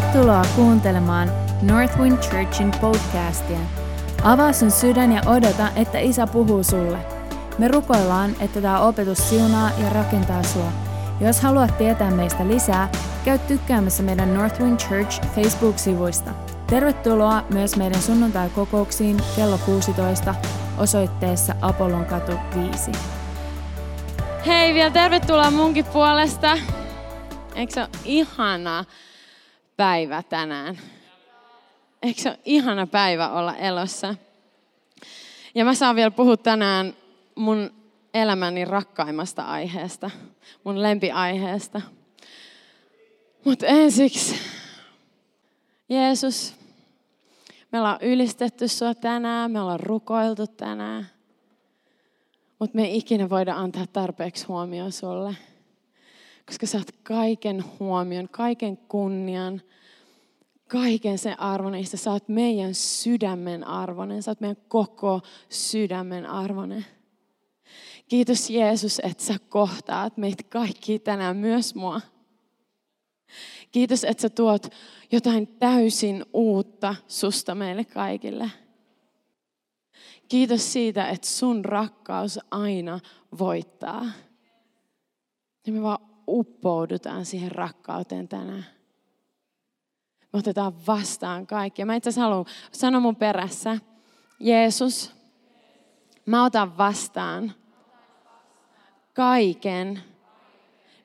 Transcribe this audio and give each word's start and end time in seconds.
Tervetuloa 0.00 0.42
kuuntelemaan 0.56 1.32
Northwind 1.62 2.18
Churchin 2.18 2.70
podcastia. 2.80 3.58
Avaa 4.22 4.52
sun 4.52 4.70
sydän 4.70 5.12
ja 5.12 5.22
odota, 5.26 5.68
että 5.76 5.98
Isä 5.98 6.26
puhuu 6.26 6.64
sulle. 6.64 6.98
Me 7.58 7.68
rukoillaan, 7.68 8.30
että 8.40 8.60
tämä 8.60 8.80
opetus 8.80 9.30
siunaa 9.30 9.70
ja 9.78 9.90
rakentaa 9.90 10.42
sua. 10.42 10.72
Jos 11.20 11.40
haluat 11.40 11.78
tietää 11.78 12.10
meistä 12.10 12.48
lisää, 12.48 12.88
käy 13.24 13.38
tykkäämässä 13.38 14.02
meidän 14.02 14.34
Northwind 14.34 14.78
Church 14.78 15.22
Facebook-sivuista. 15.34 16.30
Tervetuloa 16.66 17.44
myös 17.52 17.76
meidän 17.76 18.02
sunnuntai-kokouksiin 18.02 19.16
kello 19.36 19.58
16 19.58 20.34
osoitteessa 20.78 21.54
Apollon 21.60 22.04
katu 22.04 22.32
5. 22.54 22.92
Hei, 24.46 24.74
vielä 24.74 24.90
tervetuloa 24.90 25.50
munkin 25.50 25.84
puolesta. 25.84 26.58
Eikö 27.54 27.72
se 27.74 27.80
ole 27.80 27.88
ihana 28.04 28.84
päivä 29.80 30.22
tänään? 30.22 30.78
Eikö 32.02 32.20
se 32.20 32.28
ole 32.28 32.38
ihana 32.44 32.86
päivä 32.86 33.30
olla 33.30 33.56
elossa? 33.56 34.14
Ja 35.54 35.64
mä 35.64 35.74
saan 35.74 35.96
vielä 35.96 36.10
puhua 36.10 36.36
tänään 36.36 36.94
mun 37.34 37.70
elämäni 38.14 38.64
rakkaimmasta 38.64 39.42
aiheesta, 39.42 40.10
mun 40.64 40.82
lempiaiheesta. 40.82 41.80
Mutta 43.44 43.66
ensiksi, 43.66 44.34
Jeesus, 45.88 46.54
me 47.72 47.78
ollaan 47.78 47.98
ylistetty 48.00 48.68
sua 48.68 48.94
tänään, 48.94 49.50
me 49.50 49.60
ollaan 49.60 49.80
rukoiltu 49.80 50.46
tänään. 50.46 51.08
Mutta 52.58 52.76
me 52.76 52.82
ei 52.84 52.96
ikinä 52.96 53.30
voida 53.30 53.54
antaa 53.54 53.86
tarpeeksi 53.86 54.46
huomioon 54.46 54.92
sulle. 54.92 55.36
Koska 56.50 56.78
oot 56.78 56.92
kaiken 57.02 57.64
huomion, 57.78 58.28
kaiken 58.28 58.76
kunnian, 58.76 59.62
kaiken 60.68 61.18
sen 61.18 61.40
arvoinen. 61.40 61.86
Sä 61.86 62.10
oot 62.12 62.28
meidän 62.28 62.74
sydämen 62.74 63.64
arvoinen. 63.64 64.22
Sä 64.22 64.30
oot 64.30 64.40
meidän 64.40 64.56
koko 64.68 65.20
sydämen 65.48 66.26
arvoinen. 66.26 66.86
Kiitos 68.08 68.50
Jeesus, 68.50 69.00
että 69.04 69.24
sä 69.24 69.34
kohtaat 69.48 70.16
meitä 70.16 70.42
kaikki 70.42 70.98
tänään, 70.98 71.36
myös 71.36 71.74
mua. 71.74 72.00
Kiitos, 73.72 74.04
että 74.04 74.20
sä 74.20 74.30
tuot 74.30 74.66
jotain 75.12 75.46
täysin 75.46 76.24
uutta 76.32 76.94
susta 77.08 77.54
meille 77.54 77.84
kaikille. 77.84 78.50
Kiitos 80.28 80.72
siitä, 80.72 81.08
että 81.08 81.26
sun 81.26 81.64
rakkaus 81.64 82.38
aina 82.50 83.00
voittaa. 83.38 84.06
Ja 85.66 85.72
me 85.72 85.82
vaan 85.82 86.09
uppoudutaan 86.30 87.24
siihen 87.24 87.52
rakkauteen 87.52 88.28
tänään. 88.28 88.66
Me 90.32 90.38
otetaan 90.38 90.86
vastaan 90.86 91.46
kaikki. 91.46 91.84
Mä 91.84 91.94
itse 91.94 92.10
asiassa 92.10 92.20
haluan 92.20 92.44
sanoa 92.72 93.00
mun 93.00 93.16
perässä, 93.16 93.78
Jeesus, 94.40 95.12
mä 96.26 96.44
otan 96.44 96.78
vastaan 96.78 97.52
kaiken, 99.14 100.00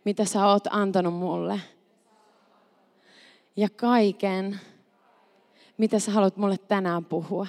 mitä 0.06 0.26
sä 0.26 0.48
oot 0.48 0.68
antanut 0.70 1.14
mulle. 1.14 1.62
Ja 3.56 3.70
kaiken, 3.70 4.60
mitä 5.78 6.00
sä 6.00 6.12
haluat 6.12 6.38
mulle 6.38 6.58
tänään 6.58 7.06
puhua. 7.06 7.48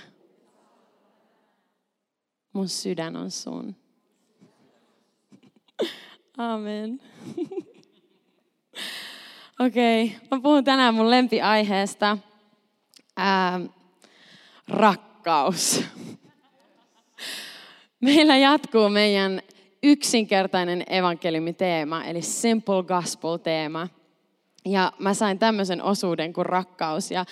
Mun 2.52 2.69
sydän 2.69 3.16
on 3.16 3.30
sun. 3.30 3.77
Amen. 6.38 7.00
Okei, 9.61 10.05
okay. 10.05 10.19
mä 10.31 10.41
puhun 10.41 10.65
tänään 10.65 10.95
mun 10.95 11.11
lempiaiheesta. 11.11 12.19
Ää, 13.17 13.61
rakkaus. 14.69 15.84
Meillä 18.00 18.37
jatkuu 18.37 18.89
meidän 18.89 19.43
yksinkertainen 19.83 20.84
evankeliumiteema, 20.87 22.05
eli 22.05 22.22
simple 22.22 22.83
gospel 22.83 23.37
teema. 23.37 23.89
Ja 24.65 24.93
mä 24.99 25.15
sain 25.15 25.39
tämmöisen 25.39 25.83
osuuden 25.83 26.33
kuin 26.33 26.47
rakkaus. 26.47 27.11
Ja, 27.11 27.25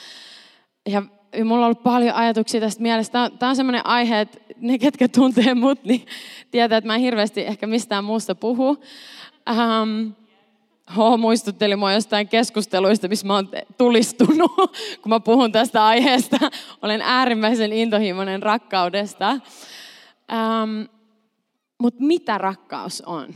ja 0.86 1.02
mulla 1.44 1.60
on 1.60 1.64
ollut 1.64 1.82
paljon 1.82 2.14
ajatuksia 2.14 2.60
tästä 2.60 2.82
mielestä. 2.82 3.30
Tämä 3.38 3.50
on 3.50 3.56
semmoinen 3.56 3.86
aihe, 3.86 4.20
että 4.20 4.38
ne, 4.56 4.78
ketkä 4.78 5.08
tuntee 5.08 5.54
mut, 5.54 5.84
niin 5.84 6.06
tietää, 6.50 6.78
että 6.78 6.88
mä 6.88 6.94
en 6.94 7.00
hirveästi 7.00 7.40
ehkä 7.40 7.66
mistään 7.66 8.04
muusta 8.04 8.34
puhu. 8.34 8.82
Ähm, 9.48 10.23
Ho 10.96 11.16
muistutteli 11.16 11.76
mua 11.76 11.92
jostain 11.92 12.28
keskusteluista, 12.28 13.08
missä 13.08 13.26
mä 13.26 13.34
oon 13.34 13.48
tulistunut, 13.78 14.52
kun 15.02 15.08
mä 15.08 15.20
puhun 15.20 15.52
tästä 15.52 15.86
aiheesta. 15.86 16.36
Olen 16.82 17.02
äärimmäisen 17.02 17.72
intohimoinen 17.72 18.42
rakkaudesta. 18.42 19.30
Ähm, 20.32 20.82
Mutta 21.78 22.04
mitä 22.04 22.38
rakkaus 22.38 23.00
on? 23.06 23.34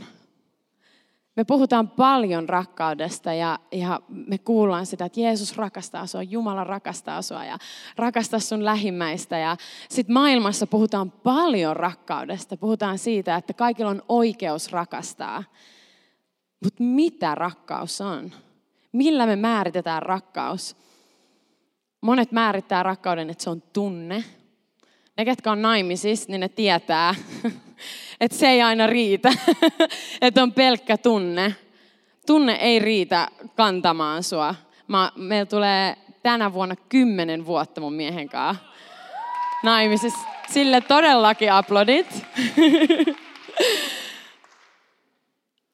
Me 1.35 1.43
puhutaan 1.43 1.89
paljon 1.89 2.49
rakkaudesta 2.49 3.33
ja, 3.33 3.59
ja 3.71 3.99
me 4.09 4.37
kuullaan 4.37 4.85
sitä, 4.85 5.05
että 5.05 5.19
Jeesus 5.19 5.57
rakastaa 5.57 6.07
sinua, 6.07 6.23
Jumala 6.23 6.63
rakastaa 6.63 7.21
sinua 7.21 7.45
ja 7.45 7.57
rakastaa 7.97 8.39
sun 8.39 8.65
lähimmäistä. 8.65 9.37
Ja 9.37 9.57
sitten 9.89 10.13
maailmassa 10.13 10.67
puhutaan 10.67 11.11
paljon 11.11 11.75
rakkaudesta. 11.75 12.57
Puhutaan 12.57 12.97
siitä, 12.97 13.35
että 13.35 13.53
kaikilla 13.53 13.89
on 13.89 14.01
oikeus 14.09 14.71
rakastaa. 14.71 15.43
Mutta 16.63 16.83
mitä 16.83 17.35
rakkaus 17.35 18.01
on? 18.01 18.31
Millä 18.91 19.25
me 19.25 19.35
määritetään 19.35 20.01
rakkaus? 20.01 20.75
Monet 22.01 22.31
määrittää 22.31 22.83
rakkauden, 22.83 23.29
että 23.29 23.43
se 23.43 23.49
on 23.49 23.61
tunne. 23.61 24.23
Ne, 25.17 25.25
ketkä 25.25 25.51
on 25.51 25.61
naimisissa, 25.61 26.29
niin 26.29 26.39
ne 26.39 26.49
tietää, 26.49 27.15
että 28.21 28.37
se 28.37 28.47
ei 28.47 28.61
aina 28.61 28.87
riitä, 28.87 29.33
että 30.21 30.43
on 30.43 30.53
pelkkä 30.53 30.97
tunne. 30.97 31.55
Tunne 32.27 32.53
ei 32.53 32.79
riitä 32.79 33.27
kantamaan 33.55 34.23
sua. 34.23 34.55
Meillä 35.15 35.45
tulee 35.45 35.97
tänä 36.23 36.53
vuonna 36.53 36.75
kymmenen 36.75 37.45
vuotta 37.45 37.81
mun 37.81 37.93
miehen 37.93 38.29
kanssa 38.29 38.69
naimisissa. 39.63 40.19
Sille 40.49 40.81
todellakin 40.81 41.51
aplodit. 41.51 42.07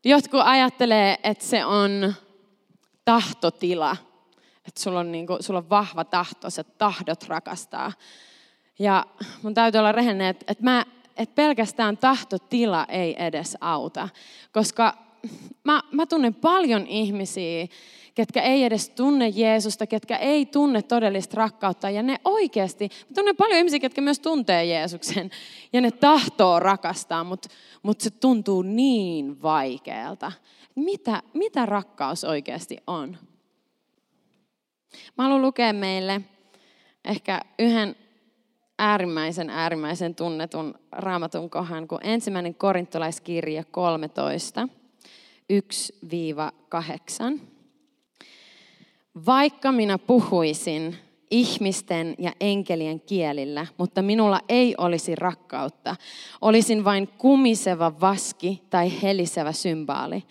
Jotkut 0.08 0.42
ajattelee, 0.44 1.18
että 1.24 1.46
se 1.46 1.66
on 1.66 2.14
tahtotila. 3.06 3.98
Että 4.68 4.82
sulla 4.82 5.00
on, 5.00 5.12
niin 5.12 5.28
kuin, 5.28 5.44
sulla 5.44 5.60
on 5.60 5.70
vahva 5.70 6.04
tahto, 6.04 6.50
sä 6.50 6.64
tahdot 6.64 7.24
rakastaa. 7.24 7.92
Ja 8.80 9.06
mun 9.42 9.54
täytyy 9.54 9.80
olla 9.80 9.92
rehellinen, 9.92 10.28
että, 10.28 10.46
että, 10.48 10.86
että 11.18 11.36
pelkästään 11.36 11.98
tahtotila 11.98 12.86
ei 12.90 13.24
edes 13.24 13.58
auta. 13.62 14.10
Koska 14.52 14.98
mä, 15.64 15.82
mä 15.92 16.06
tunnen 16.06 16.34
paljon 16.34 16.88
ihmisiä, 16.88 17.68
ketkä 18.16 18.42
ei 18.42 18.64
edes 18.64 18.90
tunne 18.90 19.28
Jeesusta, 19.30 19.88
ketkä 19.88 20.18
ei 20.18 20.46
tunne 20.46 20.82
todellista 20.82 21.38
rakkautta. 21.38 21.90
Ja 21.90 22.04
ne 22.04 22.20
oikeasti, 22.26 22.90
mä 23.10 23.14
tunnen 23.16 23.36
paljon 23.36 23.58
ihmisiä, 23.58 23.80
ketkä 23.80 24.02
myös 24.02 24.20
tuntee 24.20 24.66
Jeesuksen. 24.66 25.32
Ja 25.74 25.82
ne 25.82 25.92
tahtoo 25.92 26.60
rakastaa, 26.60 27.24
mutta, 27.24 27.50
mutta 27.84 28.04
se 28.04 28.10
tuntuu 28.10 28.62
niin 28.62 29.42
vaikealta. 29.42 30.32
Mitä, 30.76 31.24
mitä 31.34 31.66
rakkaus 31.66 32.24
oikeasti 32.24 32.78
on? 32.88 33.18
Mä 35.18 35.24
haluan 35.24 35.42
lukea 35.42 35.74
meille 35.74 36.22
ehkä 37.06 37.42
yhden 37.60 37.96
äärimmäisen, 38.80 39.50
äärimmäisen 39.50 40.16
tunnetun 40.16 40.80
raamatun 40.92 41.50
kohan, 41.50 41.88
kun 41.88 42.00
ensimmäinen 42.04 42.56
korintolaiskirja 42.56 43.64
13, 43.64 44.68
1-8. 47.40 47.55
Vaikka 49.26 49.72
minä 49.72 49.98
puhuisin 49.98 50.96
ihmisten 51.32 52.16
ja 52.20 52.32
enkelien 52.40 53.00
kielillä, 53.00 53.68
mutta 53.78 54.02
minulla 54.02 54.40
ei 54.50 54.76
olisi 54.78 55.16
rakkautta. 55.16 55.96
Olisin 56.42 56.84
vain 56.84 57.08
kumiseva 57.18 57.94
vaski 58.02 58.62
tai 58.70 59.02
helisevä 59.02 59.52
symbaali. 59.52 60.24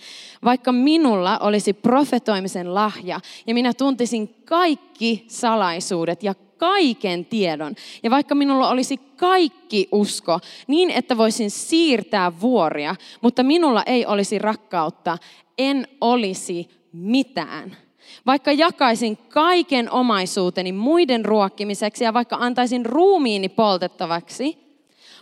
Vaikka 0.44 0.72
minulla 0.72 1.38
olisi 1.38 1.72
profetoimisen 1.72 2.74
lahja 2.74 3.20
ja 3.46 3.54
minä 3.54 3.74
tuntisin 3.74 4.34
kaikki 4.44 5.24
salaisuudet 5.28 6.22
ja 6.22 6.34
kaiken 6.56 7.24
tiedon. 7.24 7.74
Ja 8.02 8.10
vaikka 8.10 8.34
minulla 8.34 8.70
olisi 8.70 8.96
kaikki 8.96 9.88
usko, 9.92 10.40
niin 10.66 10.90
että 10.90 11.16
voisin 11.16 11.50
siirtää 11.50 12.40
vuoria, 12.40 12.96
mutta 13.20 13.42
minulla 13.42 13.82
ei 13.86 14.06
olisi 14.06 14.38
rakkautta, 14.38 15.18
en 15.58 15.88
olisi 16.00 16.68
mitään. 16.92 17.83
Vaikka 18.26 18.52
jakaisin 18.52 19.16
kaiken 19.16 19.90
omaisuuteni 19.90 20.72
muiden 20.72 21.24
ruokkimiseksi 21.24 22.04
ja 22.04 22.14
vaikka 22.14 22.36
antaisin 22.40 22.86
ruumiini 22.86 23.48
poltettavaksi, 23.48 24.58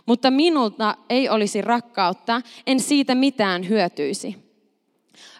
mutta 0.05 0.31
minulta 0.31 0.95
ei 1.09 1.29
olisi 1.29 1.61
rakkautta, 1.61 2.41
en 2.67 2.79
siitä 2.79 3.15
mitään 3.15 3.69
hyötyisi. 3.69 4.43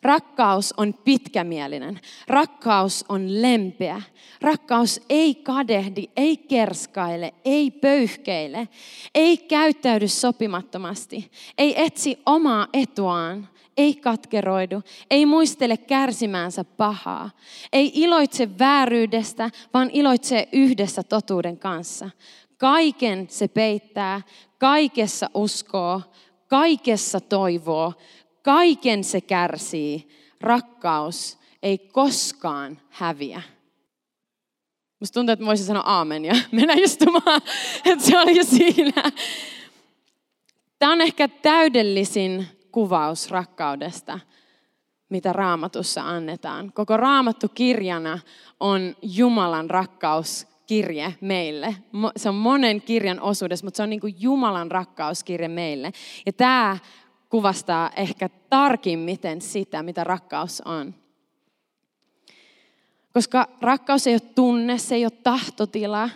Rakkaus 0.04 0.74
on 0.78 0.94
pitkämielinen. 0.94 2.00
Rakkaus 2.28 3.06
on 3.10 3.42
lempeä. 3.42 4.02
Rakkaus 4.42 5.02
ei 5.10 5.36
kadehdi, 5.36 6.10
ei 6.18 6.38
kerskaile, 6.38 7.34
ei 7.46 7.72
pöyhkeile, 7.72 8.68
ei 9.16 9.38
käyttäydy 9.38 10.08
sopimattomasti, 10.08 11.32
ei 11.58 11.82
etsi 11.82 12.20
omaa 12.26 12.68
etuaan, 12.74 13.50
ei 13.78 13.96
katkeroidu, 13.96 14.82
ei 15.10 15.26
muistele 15.26 15.78
kärsimäänsä 15.78 16.64
pahaa, 16.64 17.30
ei 17.74 17.92
iloitse 17.96 18.60
vääryydestä, 18.60 19.50
vaan 19.74 19.90
iloitsee 19.94 20.48
yhdessä 20.52 21.04
totuuden 21.04 21.58
kanssa. 21.58 22.10
Kaiken 22.58 23.28
se 23.30 23.48
peittää, 23.48 24.22
kaikessa 24.58 25.30
uskoo, 25.34 26.02
kaikessa 26.48 27.20
toivoo, 27.22 27.94
kaiken 28.42 29.04
se 29.04 29.22
kärsii. 29.22 30.08
Rakkaus 30.42 31.38
ei 31.64 31.78
koskaan 31.78 32.80
häviä. 32.90 33.42
Musta 35.00 35.14
tuntuu, 35.14 35.34
että 35.34 35.46
voisin 35.46 35.66
sanoa 35.66 35.84
aamen 35.86 36.26
ja 36.26 36.36
mennä 36.52 36.74
istumaan, 36.74 37.42
että 37.86 38.06
se 38.06 38.20
oli 38.20 38.44
siinä. 38.44 39.12
Tämä 40.80 40.92
on 40.92 41.02
ehkä 41.02 41.28
täydellisin 41.28 42.48
kuvaus 42.74 43.32
rakkaudesta, 43.32 44.20
mitä 45.10 45.34
raamatussa 45.34 46.02
annetaan. 46.02 46.74
Koko 46.74 46.98
raamattu 46.98 47.48
kirjana 47.50 48.20
on 48.60 48.96
Jumalan 49.02 49.70
rakkauskirje 49.70 51.14
meille. 51.22 51.76
Se 52.16 52.30
on 52.30 52.36
monen 52.36 52.82
kirjan 52.82 53.22
osuudessa, 53.22 53.66
mutta 53.66 53.78
se 53.78 53.84
on 53.84 53.90
niin 53.90 54.00
kuin 54.00 54.16
Jumalan 54.20 54.72
rakkauskirje 54.72 55.48
meille. 55.48 55.92
Ja 56.26 56.34
tämä 56.34 56.78
kuvastaa 57.30 57.92
ehkä 57.96 58.30
tarkimmiten 58.50 59.42
sitä, 59.42 59.84
mitä 59.84 60.04
rakkaus 60.04 60.62
on. 60.62 60.96
Koska 63.14 63.48
rakkaus 63.62 64.08
ei 64.08 64.14
ole 64.14 64.32
tunne, 64.36 64.78
se 64.78 64.96
ei 64.96 65.06
ole 65.06 65.12
tahtotila, 65.24 66.10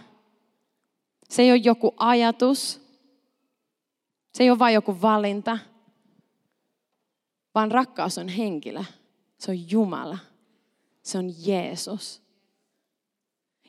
se 1.29 1.41
ei 1.41 1.51
ole 1.51 1.61
joku 1.63 1.93
ajatus, 1.97 2.81
se 4.33 4.43
ei 4.43 4.49
ole 4.49 4.59
vain 4.59 4.73
joku 4.73 5.01
valinta, 5.01 5.57
vaan 7.57 7.71
rakkaus 7.71 8.17
on 8.17 8.27
henkilö. 8.27 8.83
Se 9.37 9.51
on 9.51 9.71
Jumala. 9.71 10.17
Se 11.03 11.17
on 11.17 11.29
Jeesus. 11.45 12.21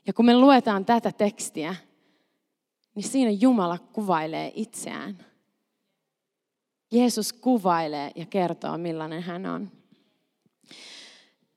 Ja 0.07 0.13
kun 0.13 0.25
me 0.25 0.37
luetaan 0.37 0.85
tätä 0.85 1.13
tekstiä, 1.13 1.75
niin 2.95 3.09
siinä 3.09 3.31
Jumala 3.31 3.79
kuvailee 3.79 4.53
itseään. 4.55 5.27
Jeesus 6.93 7.33
kuvailee 7.33 8.11
ja 8.15 8.27
kertoo, 8.27 8.79
millainen 8.79 9.23
hän 9.23 9.47
on. 9.47 9.71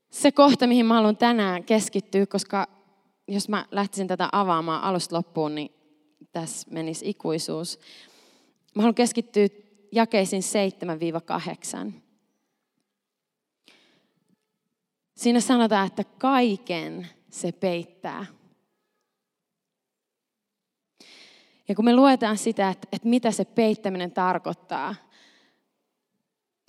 Se 0.09 0.31
kohta, 0.31 0.67
mihin 0.67 0.85
mä 0.85 0.93
haluan 0.93 1.17
tänään 1.17 1.63
keskittyä, 1.63 2.25
koska 2.25 2.67
jos 3.27 3.49
mä 3.49 3.65
lähtisin 3.71 4.07
tätä 4.07 4.29
avaamaan 4.31 4.83
alusta 4.83 5.15
loppuun, 5.15 5.55
niin 5.55 5.71
tässä 6.31 6.67
menisi 6.71 7.09
ikuisuus. 7.09 7.79
Mä 8.75 8.81
haluan 8.81 8.95
keskittyä 8.95 9.47
jakeisiin 9.91 10.43
7-8. 11.87 12.00
Siinä 15.21 15.39
sanotaan, 15.39 15.87
että 15.87 16.03
kaiken 16.03 17.07
se 17.29 17.51
peittää. 17.51 18.25
Ja 21.67 21.75
kun 21.75 21.85
me 21.85 21.95
luetaan 21.95 22.37
sitä, 22.37 22.69
että, 22.69 22.87
että 22.91 23.07
mitä 23.07 23.31
se 23.31 23.45
peittäminen 23.45 24.11
tarkoittaa, 24.11 24.95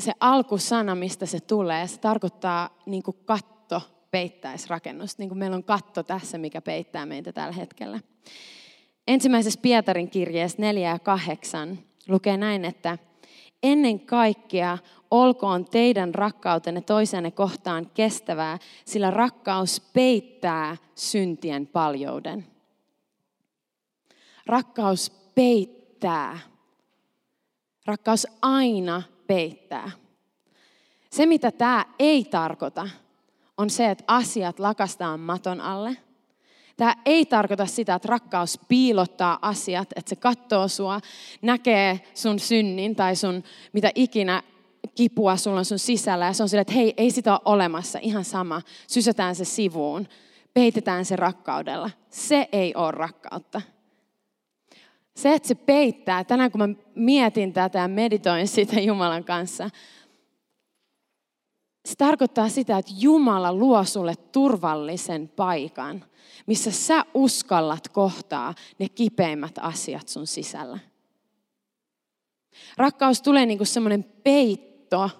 se 0.02 0.12
alkusana, 0.20 0.94
mistä 0.94 1.26
se 1.26 1.40
tulee, 1.40 1.86
se 1.86 2.00
tarkoittaa 2.00 2.78
niin 2.86 3.02
kuin 3.02 3.16
katto 3.24 3.82
peittäisi 4.10 4.68
rakennusta. 4.68 5.22
Niin 5.22 5.28
kuin 5.28 5.38
meillä 5.38 5.56
on 5.56 5.64
katto 5.64 6.02
tässä, 6.02 6.38
mikä 6.38 6.60
peittää 6.60 7.06
meitä 7.06 7.32
tällä 7.32 7.52
hetkellä. 7.52 8.00
Ensimmäisessä 9.08 9.60
Pietarin 9.62 10.10
kirjeessä 10.10 10.62
4 10.62 10.88
ja 10.88 10.98
8 10.98 11.78
lukee 12.08 12.36
näin, 12.36 12.64
että 12.64 12.98
ennen 13.62 14.00
kaikkea 14.00 14.78
olkoon 15.12 15.64
teidän 15.64 16.14
rakkautenne 16.14 16.80
toisenne 16.80 17.30
kohtaan 17.30 17.90
kestävää, 17.94 18.58
sillä 18.84 19.10
rakkaus 19.10 19.80
peittää 19.92 20.76
syntien 20.94 21.66
paljouden. 21.66 22.46
Rakkaus 24.46 25.10
peittää. 25.34 26.38
Rakkaus 27.86 28.26
aina 28.42 29.02
peittää. 29.26 29.90
Se, 31.10 31.26
mitä 31.26 31.50
tämä 31.50 31.84
ei 31.98 32.24
tarkoita, 32.24 32.88
on 33.58 33.70
se, 33.70 33.90
että 33.90 34.04
asiat 34.06 34.58
lakastaan 34.58 35.20
maton 35.20 35.60
alle. 35.60 35.96
Tämä 36.76 36.94
ei 37.04 37.26
tarkoita 37.26 37.66
sitä, 37.66 37.94
että 37.94 38.08
rakkaus 38.08 38.60
piilottaa 38.68 39.38
asiat, 39.42 39.88
että 39.96 40.08
se 40.08 40.16
katsoo 40.16 40.68
sua, 40.68 41.00
näkee 41.42 42.00
sun 42.14 42.38
synnin 42.38 42.96
tai 42.96 43.16
sun 43.16 43.42
mitä 43.72 43.90
ikinä 43.94 44.42
kipua 44.94 45.36
sulla 45.36 45.58
on 45.58 45.64
sun 45.64 45.78
sisällä 45.78 46.24
ja 46.24 46.32
se 46.32 46.42
on 46.42 46.48
sillä, 46.48 46.60
että 46.60 46.72
hei, 46.72 46.94
ei 46.96 47.10
sitä 47.10 47.32
ole 47.32 47.40
olemassa, 47.44 47.98
ihan 48.02 48.24
sama, 48.24 48.62
sysätään 48.86 49.34
se 49.34 49.44
sivuun, 49.44 50.08
peitetään 50.54 51.04
se 51.04 51.16
rakkaudella. 51.16 51.90
Se 52.10 52.48
ei 52.52 52.74
ole 52.74 52.90
rakkautta. 52.90 53.62
Se, 55.16 55.34
että 55.34 55.48
se 55.48 55.54
peittää, 55.54 56.24
tänään 56.24 56.50
kun 56.50 56.58
mä 56.58 56.68
mietin 56.94 57.52
tätä 57.52 57.78
ja 57.78 57.88
meditoin 57.88 58.48
sitä 58.48 58.80
Jumalan 58.80 59.24
kanssa, 59.24 59.70
se 61.84 61.96
tarkoittaa 61.96 62.48
sitä, 62.48 62.78
että 62.78 62.92
Jumala 62.98 63.52
luo 63.52 63.84
sulle 63.84 64.14
turvallisen 64.16 65.28
paikan, 65.28 66.04
missä 66.46 66.70
sä 66.70 67.04
uskallat 67.14 67.88
kohtaa 67.88 68.54
ne 68.78 68.88
kipeimmät 68.88 69.54
asiat 69.60 70.08
sun 70.08 70.26
sisällä. 70.26 70.78
Rakkaus 72.76 73.22
tulee 73.22 73.46
niin 73.46 73.58
kuin 73.58 73.66
semmoinen 73.66 74.04
peitto 74.92 75.10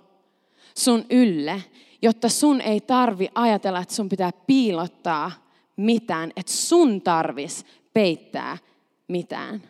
sun 0.76 1.04
ylle, 1.10 1.62
jotta 2.02 2.28
sun 2.28 2.60
ei 2.60 2.80
tarvi 2.80 3.28
ajatella, 3.34 3.80
että 3.80 3.94
sun 3.94 4.08
pitää 4.08 4.30
piilottaa 4.46 5.32
mitään, 5.76 6.32
että 6.36 6.52
sun 6.52 7.00
tarvis 7.00 7.66
peittää 7.94 8.58
mitään. 9.08 9.62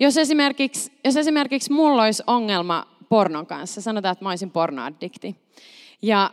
Jos 0.00 0.16
esimerkiksi, 0.16 0.92
jos 1.04 1.16
esimerkiksi 1.16 1.72
mulla 1.72 2.02
olisi 2.02 2.22
ongelma 2.26 2.86
pornon 3.08 3.46
kanssa, 3.46 3.80
sanotaan, 3.80 4.12
että 4.12 4.24
mä 4.24 4.28
olisin 4.28 4.50
pornoaddikti. 4.50 5.36
Ja 6.02 6.30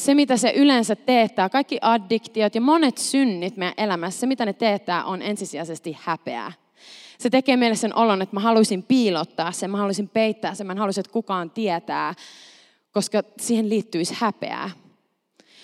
se, 0.00 0.14
mitä 0.14 0.36
se 0.36 0.52
yleensä 0.56 0.96
teettää, 0.96 1.48
kaikki 1.48 1.78
addiktiot 1.80 2.54
ja 2.54 2.60
monet 2.60 2.98
synnit 2.98 3.56
meidän 3.56 3.74
elämässä, 3.76 4.26
mitä 4.26 4.46
ne 4.46 4.52
teettää, 4.52 5.04
on 5.04 5.22
ensisijaisesti 5.22 5.96
häpeää. 6.00 6.52
Se 7.18 7.30
tekee 7.30 7.56
meille 7.56 7.76
sen 7.76 7.94
olon, 7.94 8.22
että 8.22 8.36
mä 8.36 8.40
haluaisin 8.40 8.82
piilottaa 8.82 9.52
sen, 9.52 9.70
mä 9.70 9.76
haluaisin 9.76 10.08
peittää 10.08 10.54
sen, 10.54 10.66
mä 10.66 10.74
haluaisin, 10.74 11.00
että 11.00 11.12
kukaan 11.12 11.50
tietää, 11.50 12.14
koska 12.92 13.22
siihen 13.40 13.68
liittyisi 13.68 14.14
häpeää. 14.18 14.70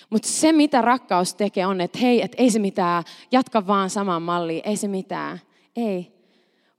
Mutta 0.09 0.27
se, 0.27 0.51
mitä 0.51 0.81
rakkaus 0.81 1.35
tekee, 1.35 1.65
on, 1.65 1.81
että 1.81 1.99
hei, 1.99 2.21
että 2.21 2.37
ei 2.43 2.49
se 2.49 2.59
mitään, 2.59 3.03
jatka 3.31 3.67
vaan 3.67 3.89
saman 3.89 4.21
malliin, 4.21 4.61
ei 4.65 4.77
se 4.77 4.87
mitään. 4.87 5.41
Ei. 5.75 6.13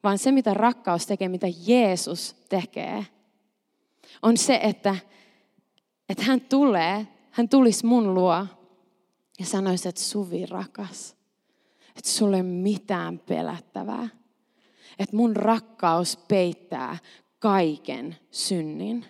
Vaan 0.03 0.19
se, 0.19 0.33
mitä 0.33 0.55
rakkaus 0.55 1.07
tekee, 1.07 1.29
mitä 1.29 1.47
Jeesus 1.67 2.37
tekee, 2.49 3.07
on 4.23 4.37
se, 4.37 4.61
että, 4.63 4.97
että 6.09 6.25
hän 6.25 6.41
tulee, 6.41 7.07
hän 7.31 7.49
tulisi 7.49 7.87
mun 7.87 8.15
luo 8.15 8.47
ja 9.39 9.47
sanoisi, 9.47 9.89
että 9.89 10.01
Suvi 10.01 10.47
rakas, 10.47 11.17
että 11.97 12.11
sulle 12.11 12.37
ei 12.37 12.43
mitään 12.43 13.19
pelättävää. 13.19 14.09
Että 14.99 15.17
mun 15.17 15.37
rakkaus 15.37 16.17
peittää 16.17 16.99
kaiken 17.39 18.17
synnin. 18.31 19.05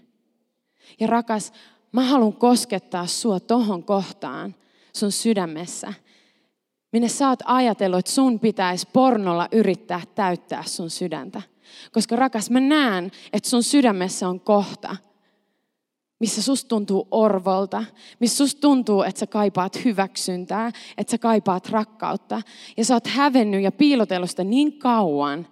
Ja 1.01 1.07
rakas, 1.07 1.53
Mä 1.95 2.03
haluan 2.03 2.33
koskettaa 2.33 3.07
sua 3.07 3.41
tohon 3.41 3.85
kohtaan 3.85 4.55
sun 4.93 5.13
sydämessä, 5.13 5.95
minne 6.93 7.09
sä 7.09 7.29
oot 7.29 7.39
ajatellut, 7.45 7.99
että 7.99 8.11
sun 8.11 8.41
pitäisi 8.41 8.89
pornolla 8.93 9.49
yrittää 9.53 10.01
täyttää 10.15 10.63
sun 10.63 10.91
sydäntä. 10.91 11.43
Koska 11.93 12.17
rakas, 12.17 12.51
mä 12.51 12.61
näen, 12.61 13.11
että 13.33 13.49
sun 13.49 13.63
sydämessä 13.63 14.29
on 14.29 14.41
kohta, 14.41 14.97
missä 16.21 16.43
susta 16.43 16.69
tuntuu 16.69 17.09
orvolta, 17.11 17.85
missä 18.21 18.37
susta 18.37 18.61
tuntuu, 18.61 19.03
että 19.03 19.19
sä 19.19 19.27
kaipaat 19.27 19.85
hyväksyntää, 19.85 20.73
että 20.99 21.11
sä 21.11 21.19
kaipaat 21.19 21.69
rakkautta. 21.69 22.43
Ja 22.77 22.85
sä 22.85 22.95
oot 22.95 23.07
hävennyt 23.07 23.63
ja 23.63 23.73
piilotellut 23.73 24.31
sitä 24.31 24.45
niin 24.45 24.79
kauan, 24.79 25.47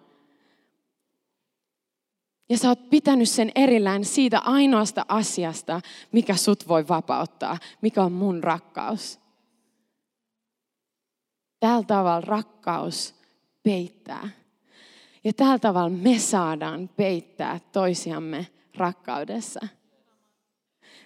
ja 2.53 2.59
sä 2.59 2.69
oot 2.69 2.91
pitänyt 2.91 3.29
sen 3.29 3.53
erillään 3.55 4.05
siitä 4.05 4.39
ainoasta 4.39 5.05
asiasta, 5.09 5.81
mikä 6.13 6.37
sut 6.37 6.69
voi 6.69 6.89
vapauttaa, 6.89 7.59
mikä 7.81 8.03
on 8.03 8.13
mun 8.13 8.45
rakkaus. 8.45 9.21
Tällä 11.61 11.83
tavalla 11.83 12.21
rakkaus 12.21 13.15
peittää. 13.63 14.29
Ja 15.25 15.33
tällä 15.33 15.59
tavalla 15.59 15.91
me 15.91 16.19
saadaan 16.19 16.91
peittää 16.97 17.61
toisiamme 17.73 18.47
rakkaudessa. 18.77 19.61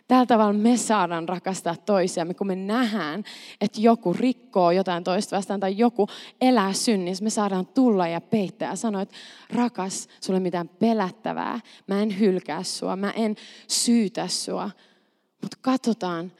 Tällä 0.08 0.26
tavalla 0.26 0.52
me 0.52 0.76
saadaan 0.76 1.28
rakastaa 1.28 1.76
toisiamme, 1.76 2.34
kun 2.34 2.46
me 2.46 2.56
nähdään, 2.56 3.24
että 3.60 3.80
joku 3.80 4.12
rikkoo 4.12 4.70
jotain 4.70 5.04
toista 5.04 5.36
vastaan 5.36 5.60
tai 5.60 5.78
joku 5.78 6.08
elää 6.40 6.72
synnissä. 6.72 7.24
Me 7.24 7.30
saadaan 7.30 7.66
tulla 7.66 8.08
ja 8.08 8.20
peittää 8.20 8.70
ja 8.70 8.76
sanoa, 8.76 9.02
että 9.02 9.16
rakas, 9.52 10.08
sulle 10.20 10.40
mitään 10.40 10.68
pelättävää. 10.68 11.60
Mä 11.86 12.02
en 12.02 12.18
hylkää 12.18 12.62
sua, 12.62 12.96
mä 12.96 13.10
en 13.10 13.36
syytä 13.68 14.28
sua. 14.28 14.70
Mutta 15.42 15.56
katsotaan, 15.60 16.32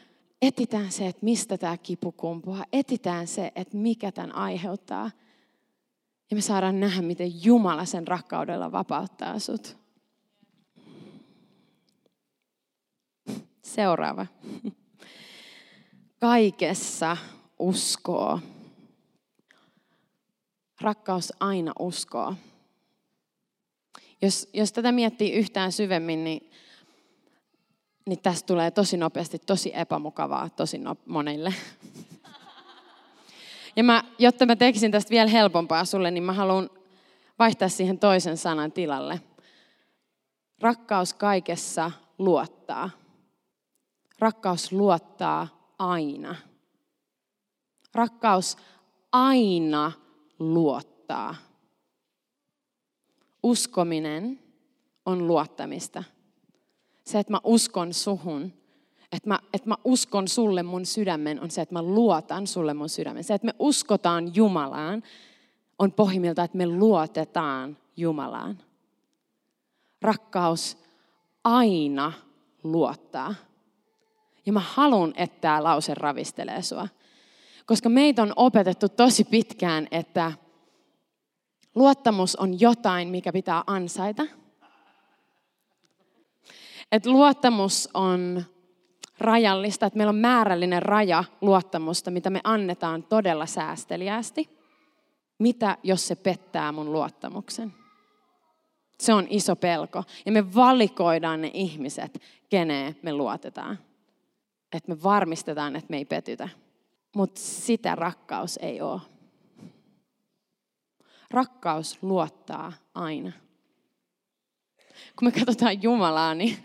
etitään 0.42 0.92
se, 0.92 1.06
että 1.06 1.25
mistä 1.25 1.58
tämä 1.58 1.76
kipu 1.76 2.12
kumpuaa. 2.12 2.64
Etitään 2.73 3.26
se, 3.26 3.52
että 3.54 3.76
mikä 3.76 4.12
tämän 4.12 4.35
aiheuttaa. 4.35 5.11
Ja 6.30 6.37
me 6.37 6.40
saadaan 6.40 6.80
nähdä, 6.80 7.02
miten 7.02 7.44
Jumala 7.44 7.85
sen 7.85 8.08
rakkaudella 8.08 8.73
vapauttaa 8.73 9.38
sut. 9.38 9.86
Seuraava. 13.66 14.26
Kaikessa 16.20 17.16
uskoo. 17.58 18.40
Rakkaus 20.80 21.32
aina 21.40 21.73
uskoo. 21.78 22.35
Jos, 24.23 24.49
jos 24.52 24.73
tätä 24.73 24.92
miettii 24.92 25.32
yhtään 25.32 25.73
syvemmin, 25.73 26.25
niin, 26.25 26.50
niin 28.06 28.18
tästä 28.23 28.46
tulee 28.46 28.70
tosi 28.70 28.96
nopeasti 28.96 29.38
tosi 29.38 29.73
epämukavaa 29.75 30.49
tosi 30.49 30.78
no, 30.78 30.96
monille. 31.06 31.54
Ja 33.76 33.85
mä, 33.85 34.04
jotta 34.18 34.46
mä 34.46 34.56
tekisin 34.56 34.92
tästä 34.92 35.11
vielä 35.11 35.30
helpompaa 35.30 35.85
sulle, 35.85 36.11
niin 36.11 36.25
mä 36.25 36.32
haluan 36.32 36.70
vaihtaa 37.38 37.68
siihen 37.68 37.99
toisen 37.99 38.37
sanan 38.37 38.73
tilalle. 38.73 39.20
Rakkaus 40.61 41.14
kaikessa 41.14 41.90
luottaa. 42.18 43.05
Rakkaus 44.18 44.73
luottaa 44.73 45.73
aina. 45.78 46.37
Rakkaus 47.94 48.56
aina 49.12 49.92
luottaa. 50.38 51.35
Uskominen 53.42 54.38
on 55.06 55.26
luottamista. 55.26 56.04
Se, 57.04 57.18
että 57.18 57.32
mä 57.32 57.40
uskon 57.44 57.94
suhun, 57.94 58.52
että 59.12 59.28
mä, 59.28 59.38
että 59.52 59.68
mä 59.68 59.76
uskon 59.85 60.28
sulle 60.28 60.62
mun 60.62 60.87
sydämen, 60.87 61.40
on 61.40 61.50
se, 61.50 61.62
että 61.62 61.75
mä 61.75 61.82
luotan 61.82 62.46
sulle 62.46 62.75
mun 62.75 62.88
sydämen. 62.88 63.25
Se, 63.25 63.35
että 63.35 63.46
me 63.46 63.54
uskotaan 63.58 64.35
Jumalaan, 64.35 65.02
on 65.78 65.92
pohjimmiltaan, 65.92 66.44
että 66.44 66.58
me 66.58 66.66
luotetaan 66.66 67.78
Jumalaan. 67.96 68.58
Rakkaus 70.02 70.78
aina 71.44 72.12
luottaa. 72.62 73.35
Ja 74.47 74.53
mä 74.53 74.61
haluan, 74.61 75.12
että 75.17 75.41
tämä 75.41 75.62
lause 75.62 75.95
ravistelee 75.95 76.62
sua. 76.62 76.88
Koska 77.67 77.88
meitä 77.88 78.23
on 78.23 78.33
opetettu 78.37 78.88
tosi 78.88 79.25
pitkään, 79.25 79.88
että 79.91 80.33
luottamus 81.75 82.37
on 82.37 82.61
jotain, 82.61 83.09
mikä 83.09 83.33
pitää 83.33 83.65
ansaita. 83.67 84.23
Että 86.93 87.11
luottamus 87.11 87.88
on 87.95 88.45
rajallista, 89.19 89.87
että 89.87 89.97
meillä 89.97 90.11
on 90.11 90.17
määrällinen 90.17 90.83
raja 90.83 91.25
luottamusta, 91.41 92.11
mitä 92.11 92.31
me 92.31 92.41
annetaan 92.45 93.03
todella 93.03 93.47
säästeliäästi. 93.47 94.57
Mitä, 95.38 95.79
jos 95.83 96.09
se 96.09 96.15
pettää 96.15 96.73
mun 96.73 96.93
luottamuksen? 96.93 97.75
Se 99.00 99.15
on 99.15 99.26
iso 99.31 99.57
pelko. 99.57 100.05
Ja 100.26 100.33
me 100.33 100.55
valikoidaan 100.55 101.41
ne 101.41 101.50
ihmiset, 101.55 102.23
keneen 102.49 102.97
me 103.03 103.12
luotetaan 103.12 103.79
että 104.76 104.92
me 104.92 105.02
varmistetaan, 105.02 105.76
että 105.76 105.90
me 105.90 105.97
ei 105.97 106.04
petytä. 106.04 106.49
Mutta 107.16 107.40
sitä 107.40 107.95
rakkaus 107.95 108.59
ei 108.62 108.80
ole. 108.80 109.00
Rakkaus 111.30 111.99
luottaa 112.02 112.73
aina. 112.95 113.33
Kun 115.18 115.28
me 115.28 115.33
katsotaan 115.33 115.83
Jumalaa, 115.83 116.35
niin 116.35 116.56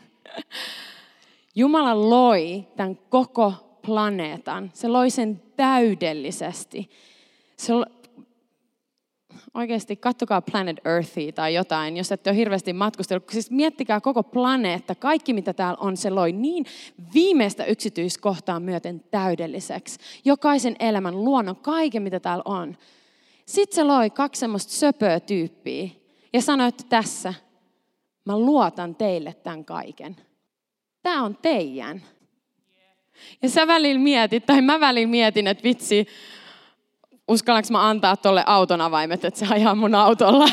Jumala 1.56 2.10
loi 2.10 2.68
tämän 2.75 2.98
koko 3.10 3.53
planeetan. 3.86 4.72
Se 4.74 4.88
loi 4.88 5.10
sen 5.10 5.41
täydellisesti. 5.56 6.89
Se 7.58 7.74
oikeasti 9.53 9.96
kattokaa 9.96 10.41
Planet 10.41 10.77
Earthia 10.86 11.31
tai 11.31 11.53
jotain, 11.53 11.98
jos 11.98 12.12
ette 12.12 12.29
ole 12.29 12.38
hirveästi 12.38 12.74
matkustellut. 12.74 13.29
Siis 13.29 13.51
miettikää 13.51 14.01
koko 14.01 14.24
planeetta, 14.24 14.96
kaikki 14.96 15.34
mitä 15.34 15.53
täällä 15.53 15.77
on, 15.79 15.98
se 15.98 16.10
loi 16.10 16.31
niin 16.31 16.65
viimeistä 17.13 17.65
yksityiskohtaa 17.65 18.60
myöten 18.60 19.03
täydelliseksi. 19.12 20.00
Jokaisen 20.25 20.75
elämän, 20.79 21.24
luonnon, 21.24 21.55
kaiken 21.55 22.03
mitä 22.03 22.20
täällä 22.20 22.43
on. 22.46 22.77
Sitten 23.46 23.75
se 23.75 23.84
loi 23.84 24.10
kaksi 24.10 24.39
semmoista 24.39 24.72
söpöä 24.72 25.20
tyyppiä 25.20 25.89
ja 26.34 26.41
sanoi, 26.41 26.67
että 26.67 26.84
tässä 26.89 27.34
mä 28.25 28.39
luotan 28.39 28.96
teille 28.96 29.34
tämän 29.34 29.65
kaiken. 29.65 30.15
Tämä 31.01 31.24
on 31.24 31.38
teidän. 31.41 32.01
Ja 33.41 33.50
sä 33.50 33.67
välillä 33.67 34.00
mietit, 34.00 34.46
tai 34.46 34.62
mä 34.62 34.79
välillä 34.79 35.12
mietin, 35.12 35.48
että 35.48 35.63
vitsi, 35.63 36.08
uskallanko 37.32 37.68
mä 37.72 37.90
antaa 37.90 38.18
tuolle 38.18 38.44
auton 38.46 38.82
avaimet, 38.82 39.26
että 39.26 39.40
se 39.40 39.54
ajaa 39.54 39.76
mun 39.76 39.96
autolla. 39.96 40.50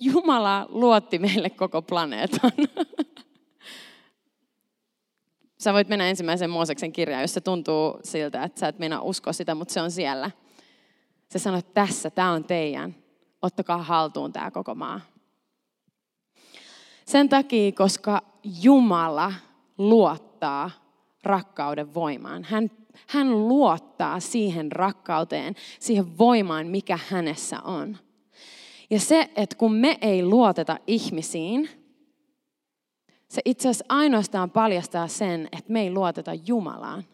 Jumala 0.00 0.66
luotti 0.68 1.18
meille 1.18 1.50
koko 1.50 1.82
planeetan. 1.82 2.52
Sä 5.58 5.72
voit 5.72 5.88
mennä 5.88 6.08
ensimmäisen 6.08 6.50
Mooseksen 6.50 6.92
kirjaan, 6.92 7.22
jos 7.22 7.34
se 7.34 7.40
tuntuu 7.40 7.98
siltä, 8.04 8.42
että 8.42 8.60
sä 8.60 8.68
et 8.68 8.78
mennä 8.78 9.00
uskoa 9.00 9.32
sitä, 9.32 9.54
mutta 9.54 9.74
se 9.74 9.80
on 9.80 9.90
siellä. 9.90 10.30
Se 11.28 11.38
sanoo, 11.38 11.58
että 11.58 11.74
tässä, 11.74 12.10
tämä 12.10 12.32
on 12.32 12.44
teidän. 12.44 12.94
Ottakaa 13.42 13.78
haltuun 13.78 14.32
tämä 14.32 14.50
koko 14.50 14.74
maa. 14.74 15.00
Sen 17.04 17.28
takia, 17.28 17.72
koska 17.72 18.22
Jumala 18.62 19.32
luottaa 19.78 20.70
rakkauden 21.24 21.94
voimaan. 21.94 22.44
Hän, 22.44 22.70
hän 23.06 23.48
luottaa 23.48 24.20
siihen 24.20 24.72
rakkauteen, 24.72 25.54
siihen 25.80 26.18
voimaan, 26.18 26.66
mikä 26.66 26.98
hänessä 27.08 27.60
on. 27.60 27.96
Ja 28.90 29.00
se, 29.00 29.30
että 29.36 29.56
kun 29.56 29.72
me 29.72 29.98
ei 30.00 30.24
luoteta 30.24 30.78
ihmisiin, 30.86 31.68
se 33.28 33.42
itse 33.44 33.68
asiassa 33.68 33.84
ainoastaan 33.88 34.50
paljastaa 34.50 35.08
sen, 35.08 35.48
että 35.52 35.72
me 35.72 35.80
ei 35.80 35.90
luoteta 35.90 36.34
Jumalaan. 36.46 37.04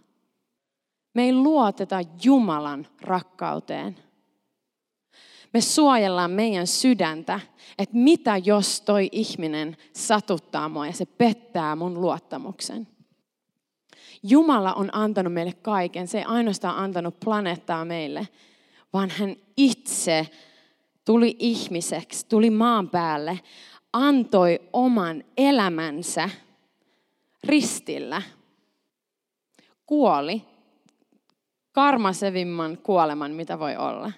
Me 1.15 1.23
ei 1.23 1.33
luoteta 1.33 2.00
Jumalan 2.25 2.87
rakkauteen. 3.00 3.97
Me 5.55 5.61
suojellaan 5.61 6.31
meidän 6.31 6.67
sydäntä, 6.67 7.41
että 7.79 7.97
mitä 7.97 8.37
jos 8.37 8.81
toi 8.81 9.09
ihminen 9.12 9.77
satuttaa 9.93 10.69
mua 10.69 10.87
ja 10.87 10.93
se 10.93 11.07
pettää 11.07 11.77
mun 11.77 12.00
luottamuksen. 12.00 12.87
Jumala 14.23 14.75
on 14.75 14.95
antanut 14.95 15.33
meille 15.33 15.53
kaiken. 15.53 16.09
Se 16.09 16.19
ei 16.19 16.25
ainoastaan 16.25 16.77
antanut 16.77 17.21
planeettaa 17.21 17.85
meille, 17.85 18.29
vaan 18.93 19.11
hän 19.11 19.37
itse 19.57 20.29
tuli 21.05 21.37
ihmiseksi, 21.39 22.27
tuli 22.29 22.51
maan 22.51 22.91
päälle, 22.91 23.41
antoi 23.93 24.61
oman 24.73 25.25
elämänsä 25.37 26.31
ristillä. 27.45 28.23
Kuoli 29.87 30.43
karmasevimman 31.73 32.79
kuoleman, 32.79 33.31
mitä 33.31 33.59
voi 33.59 33.77
olla. 33.77 34.13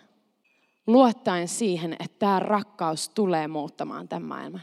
Luottaen 0.87 1.49
siihen, 1.49 1.93
että 1.93 2.19
tämä 2.19 2.41
rakkaus 2.41 3.09
tulee 3.09 3.49
muuttamaan 3.49 4.09
tämän 4.09 4.29
maailman. 4.29 4.61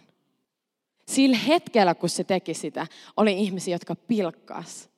Sillä 1.08 1.38
hetkellä, 1.38 1.96
kun 1.96 2.10
se 2.10 2.24
teki 2.24 2.54
sitä, 2.54 2.88
oli 3.18 3.34
ihmisiä, 3.34 3.76
jotka 3.76 3.96
pilkkas. 3.96 4.90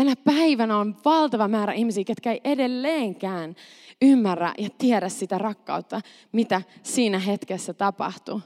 Tänä 0.00 0.16
päivänä 0.16 0.78
on 0.78 0.96
valtava 1.04 1.48
määrä 1.48 1.72
ihmisiä, 1.72 2.04
ketkä 2.04 2.32
ei 2.32 2.40
edelleenkään 2.44 3.56
ymmärrä 4.02 4.54
ja 4.58 4.68
tiedä 4.78 5.08
sitä 5.08 5.38
rakkautta, 5.38 6.00
mitä 6.32 6.62
siinä 6.82 7.18
hetkessä 7.18 7.74
tapahtuu. 7.74 8.40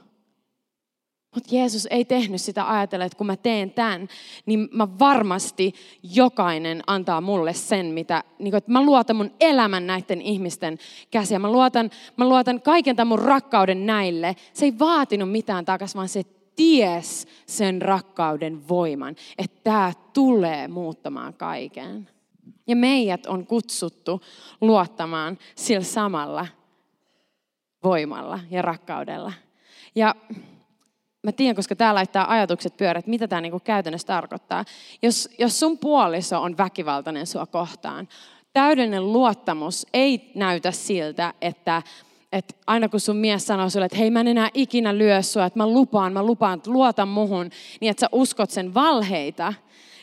Mutta 1.35 1.55
Jeesus 1.55 1.87
ei 1.91 2.05
tehnyt 2.05 2.41
sitä 2.41 2.71
ajatella, 2.71 3.05
että 3.05 3.17
kun 3.17 3.27
mä 3.27 3.35
teen 3.35 3.71
tämän, 3.71 4.07
niin 4.45 4.69
mä 4.71 4.99
varmasti 4.99 5.73
jokainen 6.03 6.83
antaa 6.87 7.21
mulle 7.21 7.53
sen, 7.53 7.85
mitä, 7.85 8.23
niin 8.39 8.51
kun, 8.51 8.57
että 8.57 8.71
mä 8.71 8.81
luotan 8.81 9.15
mun 9.15 9.31
elämän 9.39 9.87
näiden 9.87 10.21
ihmisten 10.21 10.79
käsiä. 11.11 11.39
Mä 11.39 11.51
luotan, 11.51 11.89
mä 12.17 12.29
luotan 12.29 12.61
kaiken 12.61 12.95
tämän 12.95 13.07
mun 13.07 13.19
rakkauden 13.19 13.85
näille. 13.85 14.35
Se 14.53 14.65
ei 14.65 14.79
vaatinut 14.79 15.31
mitään 15.31 15.65
takaisin, 15.65 15.97
vaan 15.97 16.09
se 16.09 16.23
ties 16.55 17.27
sen 17.45 17.81
rakkauden 17.81 18.67
voiman, 18.67 19.15
että 19.37 19.59
tämä 19.63 19.93
tulee 20.13 20.67
muuttamaan 20.67 21.33
kaiken. 21.33 22.09
Ja 22.67 22.75
meidät 22.75 23.25
on 23.25 23.47
kutsuttu 23.47 24.21
luottamaan 24.61 25.37
sillä 25.55 25.83
samalla 25.83 26.47
voimalla 27.83 28.39
ja 28.51 28.61
rakkaudella. 28.61 29.33
Ja 29.95 30.15
mä 31.23 31.31
tiedän, 31.31 31.55
koska 31.55 31.75
tämä 31.75 31.95
laittaa 31.95 32.31
ajatukset 32.31 32.77
pyörät, 32.77 33.07
mitä 33.07 33.27
tämä 33.27 33.41
niinku 33.41 33.59
käytännössä 33.59 34.07
tarkoittaa. 34.07 34.65
Jos, 35.01 35.29
jos 35.39 35.59
sun 35.59 35.77
puoliso 35.77 36.41
on 36.41 36.57
väkivaltainen 36.57 37.27
sua 37.27 37.45
kohtaan, 37.45 38.07
täydellinen 38.53 39.13
luottamus 39.13 39.87
ei 39.93 40.31
näytä 40.35 40.71
siltä, 40.71 41.33
että 41.41 41.81
että 42.37 42.55
aina 42.67 42.89
kun 42.89 42.99
sun 42.99 43.17
mies 43.17 43.47
sanoo 43.47 43.69
sulle, 43.69 43.85
että 43.85 43.97
hei 43.97 44.11
mä 44.11 44.19
en 44.19 44.27
enää 44.27 44.49
ikinä 44.53 44.97
lyö 44.97 45.21
sua, 45.21 45.45
että 45.45 45.59
mä 45.59 45.67
lupaan, 45.67 46.13
mä 46.13 46.23
lupaan, 46.23 46.57
että 46.57 46.71
luota 46.71 47.05
muhun, 47.05 47.49
niin 47.81 47.91
että 47.91 48.01
sä 48.01 48.09
uskot 48.11 48.49
sen 48.49 48.73
valheita 48.73 49.53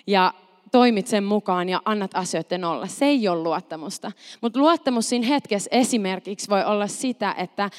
ja 0.07 0.35
toimit 0.73 1.07
sen 1.07 1.25
mukaan 1.25 1.69
ja 1.69 1.83
annat 1.85 2.11
asioiden 2.15 2.65
olla. 2.65 2.87
Se 2.87 3.05
ei 3.05 3.29
ole 3.29 3.43
luottamusta. 3.43 4.13
Mutta 4.41 4.59
luottamus 4.59 5.09
siinä 5.09 5.27
hetkessä 5.27 5.69
esimerkiksi 5.73 6.51
voi 6.51 6.65
olla 6.65 6.87
sitä, 6.87 7.35
että 7.39 7.71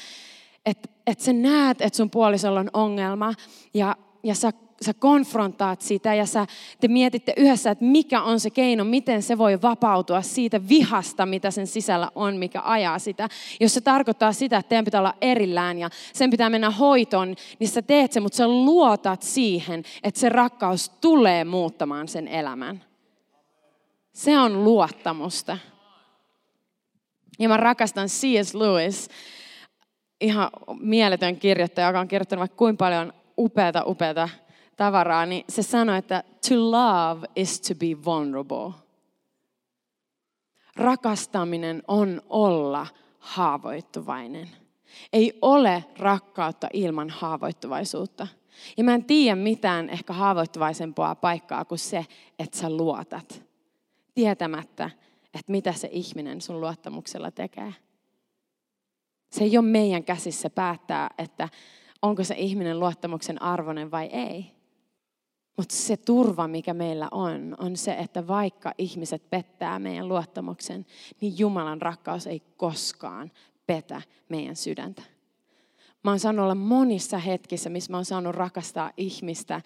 että 0.66 0.88
et 1.06 1.20
sä 1.20 1.32
näet, 1.32 1.80
että 1.80 1.96
sun 1.96 2.10
puolisolla 2.10 2.60
on 2.60 2.70
ongelma 2.72 3.34
ja, 3.74 3.96
ja 4.22 4.34
sä, 4.34 4.52
sä 4.84 4.94
konfrontaat 4.94 5.80
sitä 5.80 6.14
ja 6.14 6.26
sä, 6.26 6.46
te 6.80 6.88
mietitte 6.88 7.34
yhdessä, 7.36 7.70
että 7.70 7.84
mikä 7.84 8.22
on 8.22 8.40
se 8.40 8.50
keino, 8.50 8.84
miten 8.84 9.22
se 9.22 9.38
voi 9.38 9.62
vapautua 9.62 10.22
siitä 10.22 10.68
vihasta, 10.68 11.26
mitä 11.26 11.50
sen 11.50 11.66
sisällä 11.66 12.10
on, 12.14 12.36
mikä 12.36 12.60
ajaa 12.64 12.98
sitä. 12.98 13.28
Jos 13.60 13.74
se 13.74 13.80
tarkoittaa 13.80 14.32
sitä, 14.32 14.56
että 14.56 14.68
teidän 14.68 14.84
pitää 14.84 15.00
olla 15.00 15.14
erillään 15.20 15.78
ja 15.78 15.90
sen 16.12 16.30
pitää 16.30 16.50
mennä 16.50 16.70
hoitoon, 16.70 17.36
niin 17.58 17.68
sä 17.68 17.82
teet 17.82 18.12
sen, 18.12 18.22
mutta 18.22 18.36
sä 18.36 18.48
luotat 18.48 19.22
siihen, 19.22 19.82
että 20.02 20.20
se 20.20 20.28
rakkaus 20.28 20.88
tulee 20.88 21.44
muuttamaan 21.44 22.08
sen 22.08 22.28
elämän. 22.28 22.84
Se 24.12 24.38
on 24.38 24.64
luottamusta. 24.64 25.58
Ja 27.38 27.48
mä 27.48 27.56
rakastan 27.56 28.08
C.S. 28.08 28.54
Lewis, 28.54 29.08
ihan 30.20 30.50
mieletön 30.80 31.36
kirjoittaja, 31.36 31.86
joka 31.86 32.00
on 32.00 32.08
kirjoittanut 32.08 32.40
vaikka 32.40 32.56
kuinka 32.56 32.84
paljon 32.84 33.12
upeata, 33.38 33.84
upeata 33.86 34.28
tavaraa, 34.76 35.26
niin 35.26 35.44
se 35.48 35.62
sanoi, 35.62 35.98
että 35.98 36.24
to 36.48 36.70
love 36.70 37.26
is 37.36 37.60
to 37.60 37.74
be 37.74 38.04
vulnerable. 38.04 38.72
Rakastaminen 40.76 41.82
on 41.88 42.22
olla 42.28 42.86
haavoittuvainen. 43.18 44.48
Ei 45.12 45.38
ole 45.42 45.84
rakkautta 45.98 46.68
ilman 46.72 47.10
haavoittuvaisuutta. 47.10 48.26
Ja 48.76 48.84
mä 48.84 48.94
en 48.94 49.04
tiedä 49.04 49.36
mitään 49.36 49.90
ehkä 49.90 50.12
haavoittuvaisempaa 50.12 51.14
paikkaa 51.14 51.64
kuin 51.64 51.78
se, 51.78 52.06
että 52.38 52.58
sä 52.58 52.70
luotat. 52.70 53.42
Tietämättä, 54.14 54.90
että 55.24 55.52
mitä 55.52 55.72
se 55.72 55.88
ihminen 55.92 56.40
sun 56.40 56.60
luottamuksella 56.60 57.30
tekee. 57.30 57.74
Se 59.30 59.44
ei 59.44 59.58
ole 59.58 59.66
meidän 59.66 60.04
käsissä 60.04 60.50
päättää, 60.50 61.10
että 61.18 61.48
onko 62.02 62.24
se 62.24 62.34
ihminen 62.34 62.80
luottamuksen 62.80 63.42
arvoinen 63.42 63.90
vai 63.90 64.06
ei. 64.06 64.53
Mutta 65.56 65.74
se 65.74 65.96
turva, 65.96 66.48
mikä 66.48 66.74
meillä 66.74 67.08
on, 67.10 67.56
on 67.58 67.76
se, 67.76 67.92
että 67.92 68.26
vaikka 68.26 68.74
ihmiset 68.78 69.30
pettää 69.30 69.78
meidän 69.78 70.08
luottamuksen, 70.08 70.86
niin 71.20 71.38
Jumalan 71.38 71.82
rakkaus 71.82 72.26
ei 72.26 72.42
koskaan 72.56 73.32
petä 73.66 74.02
meidän 74.28 74.56
sydäntä. 74.56 75.02
Mä 76.04 76.10
oon 76.10 76.18
saanut 76.18 76.42
olla 76.42 76.54
monissa 76.54 77.18
hetkissä, 77.18 77.70
missä 77.70 77.92
mä 77.92 77.96
oon 77.96 78.04
saanut 78.04 78.34
rakastaa 78.34 78.90
ihmistä 78.96 79.60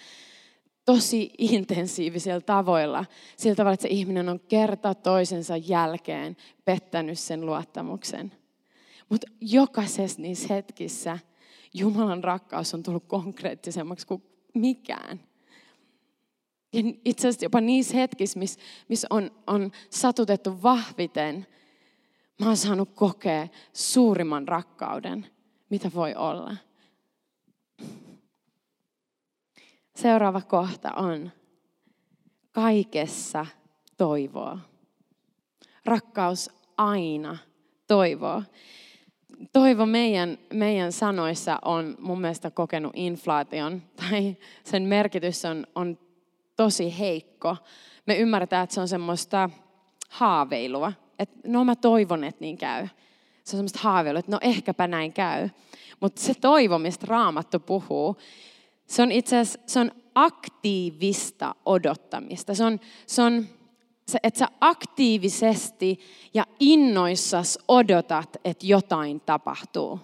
tosi 0.84 1.30
intensiivisillä 1.38 2.40
tavoilla. 2.40 3.04
Sillä 3.36 3.56
tavalla, 3.56 3.74
että 3.74 3.82
se 3.82 3.88
ihminen 3.88 4.28
on 4.28 4.40
kerta 4.40 4.94
toisensa 4.94 5.56
jälkeen 5.56 6.36
pettänyt 6.64 7.18
sen 7.18 7.46
luottamuksen. 7.46 8.32
Mutta 9.08 9.26
jokaisessa 9.40 10.22
niissä 10.22 10.54
hetkissä 10.54 11.18
Jumalan 11.74 12.24
rakkaus 12.24 12.74
on 12.74 12.82
tullut 12.82 13.04
konkreettisemmaksi 13.06 14.06
kuin 14.06 14.22
mikään. 14.54 15.27
Ja 16.72 16.82
itse 17.04 17.28
asiassa 17.28 17.44
jopa 17.44 17.60
niissä 17.60 17.96
hetkissä, 17.96 18.38
missä 18.38 18.60
miss 18.88 19.06
on, 19.10 19.30
on 19.46 19.70
satutettu 19.90 20.62
vahviten, 20.62 21.46
mä 22.40 22.46
oon 22.46 22.56
saanut 22.56 22.90
kokea 22.94 23.48
suurimman 23.72 24.48
rakkauden, 24.48 25.26
mitä 25.70 25.90
voi 25.94 26.14
olla. 26.14 26.56
Seuraava 29.96 30.40
kohta 30.40 30.92
on 30.92 31.32
kaikessa 32.52 33.46
toivoa. 33.96 34.58
Rakkaus 35.84 36.50
aina 36.76 37.38
toivoo 37.86 38.42
toivo 39.52 39.86
meidän, 39.86 40.38
meidän 40.52 40.92
sanoissa 40.92 41.58
on 41.64 41.96
mun 41.98 42.20
mielestä 42.20 42.50
kokenut 42.50 42.92
inflaation, 42.96 43.82
tai 43.96 44.36
sen 44.64 44.82
merkitys 44.82 45.44
on, 45.44 45.66
on 45.74 45.98
tosi 46.58 46.98
heikko. 46.98 47.56
Me 48.06 48.16
ymmärretään, 48.18 48.64
että 48.64 48.74
se 48.74 48.80
on 48.80 48.88
semmoista 48.88 49.50
haaveilua. 50.08 50.92
Että 51.18 51.38
no 51.46 51.64
mä 51.64 51.76
toivon, 51.76 52.24
että 52.24 52.40
niin 52.40 52.58
käy. 52.58 52.88
Se 53.44 53.56
on 53.56 53.58
semmoista 53.58 53.78
haaveilua, 53.82 54.18
että 54.18 54.32
no 54.32 54.38
ehkäpä 54.40 54.86
näin 54.86 55.12
käy. 55.12 55.48
Mutta 56.00 56.22
se 56.22 56.34
toivo, 56.34 56.78
mistä 56.78 57.06
Raamattu 57.08 57.60
puhuu, 57.60 58.16
se 58.86 59.02
on 59.02 59.12
itse 59.12 59.38
asiassa 59.38 59.60
se 59.66 59.80
on 59.80 59.90
aktiivista 60.14 61.54
odottamista. 61.66 62.54
Se 62.54 62.64
on, 62.64 62.80
se 63.06 63.22
on 63.22 63.46
että 64.22 64.38
sä 64.38 64.48
aktiivisesti 64.60 66.00
ja 66.34 66.44
innoissas 66.60 67.58
odotat, 67.68 68.36
että 68.44 68.66
jotain 68.66 69.20
tapahtuu. 69.20 70.00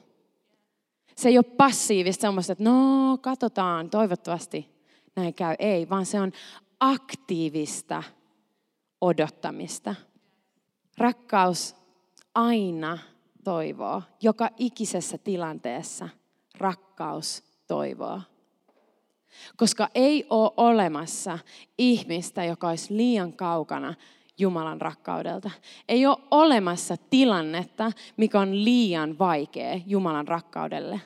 Se 1.17 1.29
ei 1.29 1.38
ole 1.38 1.45
passiivista 1.45 2.21
semmoista, 2.21 2.53
että 2.53 2.64
no 2.64 3.19
katsotaan, 3.21 3.90
toivottavasti 3.90 4.74
näin 5.16 5.35
käy. 5.35 5.57
Ei, 5.59 5.88
vaan 5.88 6.07
se 6.07 6.20
on 6.20 6.33
aktiivista 6.81 8.03
odottamista. 9.00 9.94
Rakkaus 10.98 11.77
aina 12.35 12.98
toivoo, 13.44 14.03
joka 14.22 14.50
ikisessä 14.57 15.18
tilanteessa 15.18 16.09
rakkaus 16.59 17.42
toivoo. 17.66 18.20
Koska 19.57 19.88
ei 19.94 20.27
ole 20.31 20.50
olemassa 20.57 21.38
ihmistä, 21.79 22.44
joka 22.44 22.68
olisi 22.68 22.96
liian 22.96 23.33
kaukana 23.33 23.94
Jumalan 24.38 24.81
rakkaudelta. 24.81 25.50
Ei 25.88 26.07
ole 26.07 26.16
olemassa 26.31 26.96
tilannetta, 27.11 27.92
mikä 28.16 28.40
on 28.40 28.64
liian 28.64 29.18
vaikea 29.18 29.81
Jumalan 29.87 30.29
rakkaudelle. 30.29 31.00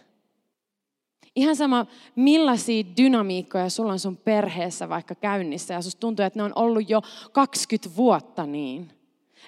Ihan 1.38 1.56
sama, 1.56 1.86
millaisia 2.16 2.84
dynamiikkoja 2.96 3.70
sulla 3.70 3.92
on 3.92 3.98
sun 3.98 4.16
perheessä 4.16 4.88
vaikka 4.88 5.14
käynnissä, 5.14 5.74
ja 5.74 5.82
susta 5.82 6.00
tuntuu, 6.00 6.24
että 6.24 6.38
ne 6.38 6.42
on 6.42 6.52
ollut 6.54 6.90
jo 6.90 7.02
20 7.32 7.96
vuotta 7.96 8.46
niin. 8.46 8.90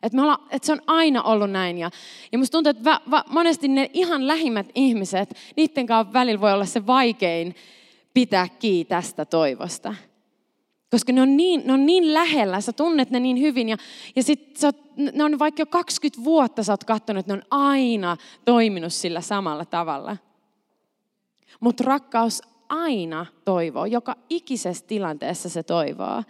Että, 0.03 0.17
me 0.17 0.23
olla, 0.23 0.41
että 0.51 0.67
se 0.67 0.73
on 0.73 0.83
aina 0.87 1.23
ollut 1.23 1.51
näin. 1.51 1.79
Ja, 1.79 1.91
ja 2.33 2.39
musta 2.39 2.53
tuntuu, 2.53 2.71
että 2.71 2.85
va, 2.85 3.01
va, 3.11 3.25
monesti 3.29 3.69
ne 3.69 3.91
ihan 3.93 4.27
lähimmät 4.27 4.67
ihmiset, 4.75 5.37
niiden 5.57 5.87
kanssa 5.87 6.13
välillä 6.13 6.41
voi 6.41 6.53
olla 6.53 6.65
se 6.65 6.87
vaikein 6.87 7.55
pitää 8.15 8.49
kiinni 8.49 8.85
tästä 8.85 9.25
toivosta. 9.25 9.95
Koska 10.91 11.13
ne 11.13 11.23
on 11.23 11.37
niin, 11.37 11.63
ne 11.65 11.73
on 11.73 11.87
niin 11.87 12.15
lähellä, 12.15 12.61
sä 12.61 12.73
tunnet 12.73 13.11
ne 13.11 13.21
niin 13.21 13.41
hyvin 13.41 13.69
ja, 13.69 13.77
ja 14.17 14.23
sit 14.23 14.57
sä 14.57 14.67
oot, 14.67 14.77
ne 14.97 15.25
on 15.25 15.39
vaikka 15.39 15.63
jo 15.63 15.67
20 15.67 16.25
vuotta 16.25 16.63
sä 16.63 16.73
oot 16.73 16.85
katsonut, 16.85 17.21
että 17.21 17.37
ne 17.37 17.43
on 17.43 17.61
aina 17.61 18.17
toiminut 18.45 18.93
sillä 18.93 19.21
samalla 19.21 19.65
tavalla. 19.65 20.17
Mutta 21.61 21.85
rakkaus 21.85 22.43
aina 22.69 23.27
toivoo, 23.45 23.85
joka 23.85 24.17
ikisessä 24.31 24.87
tilanteessa 24.87 25.49
se 25.49 25.63
toivoo. 25.63 26.23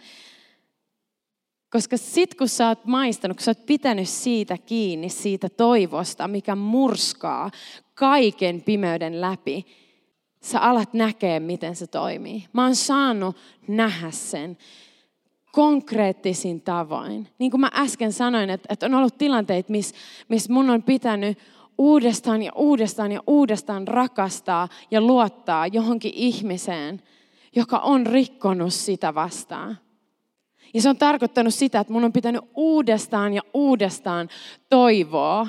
Koska 1.71 1.97
sit 1.97 2.35
kun 2.35 2.49
sä 2.49 2.69
oot 2.69 2.85
maistanut, 2.85 3.37
kun 3.37 3.45
sä 3.45 3.51
oot 3.51 3.67
pitänyt 3.67 4.09
siitä 4.09 4.59
kiinni, 4.59 5.09
siitä 5.09 5.49
toivosta, 5.49 6.29
mikä 6.29 6.55
murskaa 6.55 7.51
kaiken 7.95 8.63
pimeyden 8.63 9.21
läpi, 9.21 9.67
sä 10.43 10.61
alat 10.61 10.95
näkee, 10.95 11.41
miten 11.41 11.77
se 11.77 11.87
toimii. 11.87 12.45
Mä 12.53 12.63
oon 12.63 12.77
saanut 12.77 13.37
nähdä 13.69 14.11
sen 14.11 14.59
konkreettisin 15.53 16.61
tavoin. 16.61 17.29
Niin 17.39 17.51
kuin 17.51 17.61
mä 17.61 17.71
äsken 17.75 18.13
sanoin, 18.13 18.51
että, 18.51 18.67
että 18.73 18.87
on 18.87 18.95
ollut 18.95 19.19
tilanteita, 19.19 19.73
missä 19.73 19.95
miss 20.29 20.49
mun 20.49 20.71
on 20.71 20.83
pitänyt 20.83 21.39
uudestaan 21.81 22.43
ja 22.43 22.53
uudestaan 22.55 23.13
ja 23.13 23.23
uudestaan 23.27 23.89
rakastaa 23.89 24.69
ja 24.91 25.01
luottaa 25.01 25.67
johonkin 25.67 26.13
ihmiseen, 26.15 27.03
joka 27.57 27.79
on 27.79 28.07
rikkonut 28.07 28.75
sitä 28.75 29.15
vastaan. 29.15 29.79
Ja 30.75 30.83
se 30.83 30.89
on 30.89 30.97
tarkoittanut 30.97 31.55
sitä, 31.55 31.81
että 31.81 31.93
mun 31.93 32.05
on 32.05 32.13
pitänyt 32.13 32.45
uudestaan 32.55 33.35
ja 33.35 33.43
uudestaan 33.55 34.29
toivoa, 34.69 35.47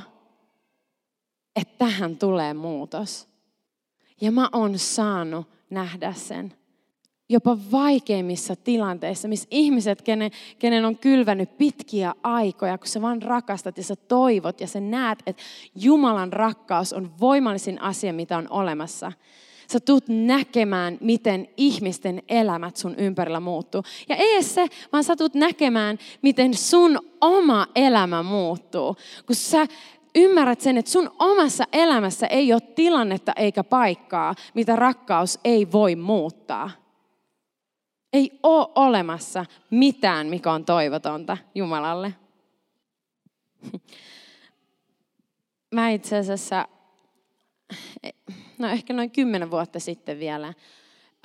että 1.56 1.78
tähän 1.78 2.18
tulee 2.18 2.54
muutos. 2.54 3.28
Ja 4.22 4.32
mä 4.32 4.50
oon 4.54 4.80
saanut 4.80 5.48
nähdä 5.70 6.14
sen. 6.14 6.54
jopa 7.32 7.58
vaikeimmissa 7.72 8.56
tilanteissa, 8.56 9.28
missä 9.28 9.48
ihmiset, 9.52 10.02
kenen, 10.02 10.32
kenen 10.60 10.86
on 10.86 10.98
kylvänyt 10.98 11.58
pitkiä 11.58 12.14
aikoja, 12.24 12.78
kun 12.78 12.88
sä 12.88 13.02
vaan 13.02 13.22
rakastat 13.22 13.78
ja 13.78 13.84
sä 13.84 13.96
toivot 13.96 14.62
ja 14.62 14.68
sä 14.68 14.80
näet, 14.80 15.20
että 15.26 15.44
Jumalan 15.76 16.34
rakkaus 16.34 16.94
on 16.94 17.12
voimallisin 17.20 17.82
asia, 17.82 18.14
mitä 18.14 18.38
on 18.38 18.48
olemassa. 18.50 19.12
Sä 19.68 19.80
tuut 19.80 20.04
näkemään, 20.08 20.98
miten 21.02 21.48
ihmisten 21.58 22.24
elämät 22.30 22.78
sun 22.78 22.96
ympärillä 22.96 23.40
muuttuu. 23.40 23.84
Ja 24.10 24.16
ei 24.16 24.44
se, 24.44 24.68
vaan 24.94 25.04
sä 25.04 25.16
tuut 25.16 25.34
näkemään, 25.34 25.98
miten 26.22 26.54
sun 26.54 27.00
oma 27.22 27.68
elämä 27.76 28.24
muuttuu. 28.24 28.96
Kun 29.26 29.36
sä 29.36 29.68
ymmärrät 30.16 30.62
sen, 30.62 30.78
että 30.78 30.92
sun 30.92 31.12
omassa 31.20 31.64
elämässä 31.74 32.28
ei 32.28 32.54
ole 32.54 32.62
tilannetta 32.62 33.34
eikä 33.36 33.64
paikkaa, 33.64 34.36
mitä 34.54 34.76
rakkaus 34.76 35.40
ei 35.44 35.72
voi 35.72 35.96
muuttaa. 35.96 36.72
Ei 38.14 38.40
ole 38.44 38.68
olemassa 38.76 39.46
mitään, 39.70 40.28
mikä 40.28 40.52
on 40.52 40.66
toivotonta 40.66 41.38
Jumalalle. 41.56 42.14
Mä 45.76 45.90
itse 45.90 46.18
asiassa, 46.18 46.68
no 48.58 48.68
ehkä 48.68 48.94
noin 48.94 49.12
kymmenen 49.12 49.52
vuotta 49.52 49.80
sitten 49.80 50.20
vielä, 50.20 50.54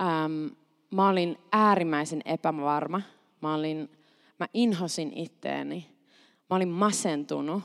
ähm, 0.01 0.47
mä 0.91 1.09
olin 1.09 1.39
äärimmäisen 1.53 2.23
epävarma. 2.25 3.03
Mä, 3.41 3.55
olin, 3.55 3.91
mä 4.39 4.47
inhosin 4.55 5.13
itteeni. 5.15 5.91
Mä 6.51 6.57
olin 6.57 6.69
masentunut. 6.69 7.63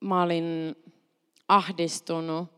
Mä 0.00 0.22
olin 0.22 0.76
ahdistunut. 1.48 2.53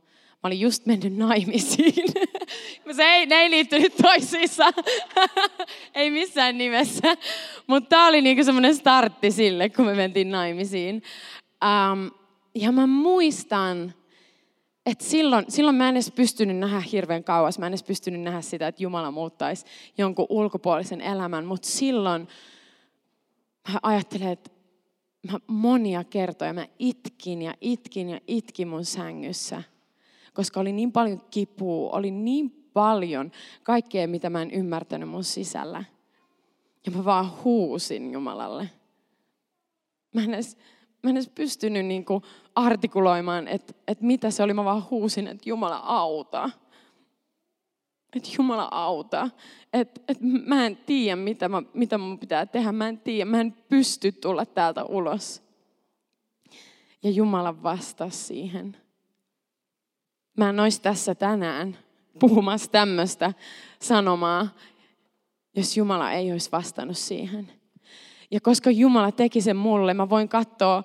Mä 0.47 0.49
olin 0.49 0.61
just 0.61 0.87
mennyt 0.87 1.17
naimisiin. 1.17 2.13
Se 2.97 3.03
ei, 3.03 3.27
ne 3.27 3.35
ei 3.35 3.51
liittynyt 3.51 3.97
toisiinsa. 4.03 4.65
ei 5.95 6.11
missään 6.11 6.59
nimessä. 6.59 7.17
Mutta 7.67 7.89
tämä 7.89 8.07
oli 8.07 8.23
niinku 8.23 8.45
semmoinen 8.45 8.75
startti 8.75 9.31
sille, 9.31 9.69
kun 9.69 9.87
me 9.87 9.95
mentiin 9.95 10.31
naimisiin. 10.31 11.03
Um, 11.65 12.11
ja 12.55 12.73
mä 12.73 12.87
muistan, 12.87 13.95
että 14.87 15.05
silloin, 15.05 15.45
silloin 15.49 15.77
mä 15.77 15.89
en 15.89 15.95
edes 15.95 16.11
pystynyt 16.11 16.57
nähdä 16.57 16.81
hirveän 16.93 17.25
kauas. 17.25 17.59
Mä 17.59 17.67
en 17.67 17.71
edes 17.71 17.83
pystynyt 17.83 18.21
nähdä 18.21 18.41
sitä, 18.41 18.69
että 18.69 18.83
Jumala 18.83 19.11
muuttaisi 19.11 19.67
jonkun 19.99 20.27
ulkopuolisen 20.29 21.01
elämän. 21.01 21.45
Mutta 21.45 21.69
silloin 21.69 22.29
mä 23.73 23.79
ajattelen, 23.83 24.29
että 24.29 24.51
mä 25.33 25.39
monia 25.47 26.05
kertoja 26.05 26.53
mä 26.53 26.67
itkin 26.79 27.43
ja 27.43 27.55
itkin 27.61 28.11
ja 28.11 28.21
itkin 28.27 28.69
mun 28.69 28.85
sängyssä. 28.85 29.63
Koska 30.37 30.61
oli 30.61 30.73
niin 30.73 30.93
paljon 30.93 31.21
kipua, 31.31 31.91
oli 31.91 32.11
niin 32.11 32.51
paljon 32.73 33.33
kaikkea, 33.63 34.09
mitä 34.09 34.31
mä 34.31 34.43
en 34.43 34.51
ymmärtänyt 34.51 35.09
mun 35.09 35.25
sisällä. 35.25 35.85
Ja 36.87 36.93
mä 36.93 37.05
vaan 37.05 37.31
huusin 37.45 38.13
Jumalalle. 38.13 38.71
Mä 40.15 40.23
en 40.23 40.35
edes, 40.35 40.57
mä 41.03 41.11
en 41.11 41.17
edes 41.17 41.29
pystynyt 41.29 41.87
niin 41.87 42.05
kuin 42.05 42.23
artikuloimaan, 42.55 43.49
että, 43.49 43.73
että 43.89 44.05
mitä 44.05 44.31
se 44.31 44.43
oli. 44.43 44.55
Mä 44.55 44.65
vaan 44.65 44.91
huusin, 44.91 45.27
että 45.27 45.49
Jumala 45.49 45.77
auta. 45.77 46.51
Että 48.17 48.29
Jumala 48.39 48.69
auta. 48.71 49.31
Että, 49.73 50.01
että 50.09 50.25
mä 50.47 50.67
en 50.67 50.77
tiedä, 50.77 51.17
mitä, 51.17 51.49
mä, 51.49 51.63
mitä 51.75 51.99
mun 51.99 52.19
pitää 52.19 52.47
tehdä. 52.47 52.73
Mä 52.73 52.89
en 52.89 52.99
tiedä, 52.99 53.31
mä 53.31 53.41
en 53.41 53.53
pysty 53.69 54.13
tulla 54.13 54.47
täältä 54.47 54.85
ulos. 54.85 55.43
Ja 57.03 57.11
Jumala 57.11 57.63
vastasi 57.63 58.19
siihen. 58.19 58.77
Mä 60.37 60.51
en 60.51 60.61
olisi 60.61 60.83
tässä 60.83 61.15
tänään, 61.15 61.79
puhumassa 62.19 62.71
tämmöistä 62.71 63.33
sanomaa, 63.83 64.49
jos 65.57 65.77
Jumala 65.77 66.13
ei 66.13 66.33
olisi 66.33 66.53
vastannut 66.53 66.97
siihen. 66.97 67.53
Ja 68.31 68.41
koska 68.41 68.71
Jumala 68.71 69.13
teki 69.13 69.41
sen 69.41 69.57
mulle, 69.57 69.95
mä 69.95 70.11
voin 70.11 70.29
katsoa 70.29 70.85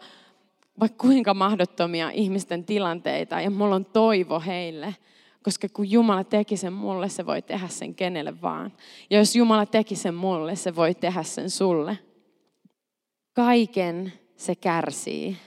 vaikka 0.79 1.07
kuinka 1.07 1.33
mahdottomia 1.33 2.09
ihmisten 2.09 2.65
tilanteita 2.65 3.41
ja 3.41 3.51
mulla 3.51 3.75
on 3.75 3.85
toivo 3.85 4.39
heille. 4.39 4.95
Koska 5.43 5.67
kun 5.73 5.91
Jumala 5.91 6.23
teki 6.23 6.57
sen 6.57 6.73
mulle, 6.73 7.09
se 7.09 7.25
voi 7.25 7.41
tehdä 7.41 7.67
sen 7.67 7.95
kenelle 7.95 8.41
vaan. 8.41 8.73
Ja 9.09 9.17
jos 9.17 9.35
Jumala 9.35 9.65
teki 9.65 9.95
sen 9.95 10.13
mulle, 10.13 10.55
se 10.55 10.75
voi 10.75 10.95
tehdä 10.95 11.23
sen 11.23 11.49
sulle. 11.49 11.97
Kaiken 13.33 14.13
se 14.35 14.55
kärsii. 14.55 15.37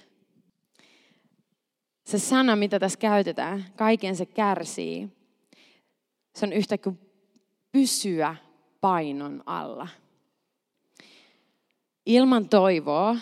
Se 2.05 2.19
sana, 2.19 2.57
mitä 2.57 2.79
tässä 2.79 2.99
käytetään, 2.99 3.65
kaiken 3.77 4.17
se 4.17 4.27
kärsii, 4.27 5.09
se 6.35 6.47
on 6.47 6.53
yhtä 6.53 6.79
kuin 6.79 6.99
pysyä 7.73 8.37
painon 8.81 9.43
alla. 9.47 9.89
Ilman 12.07 12.49
toivoa, 12.49 13.17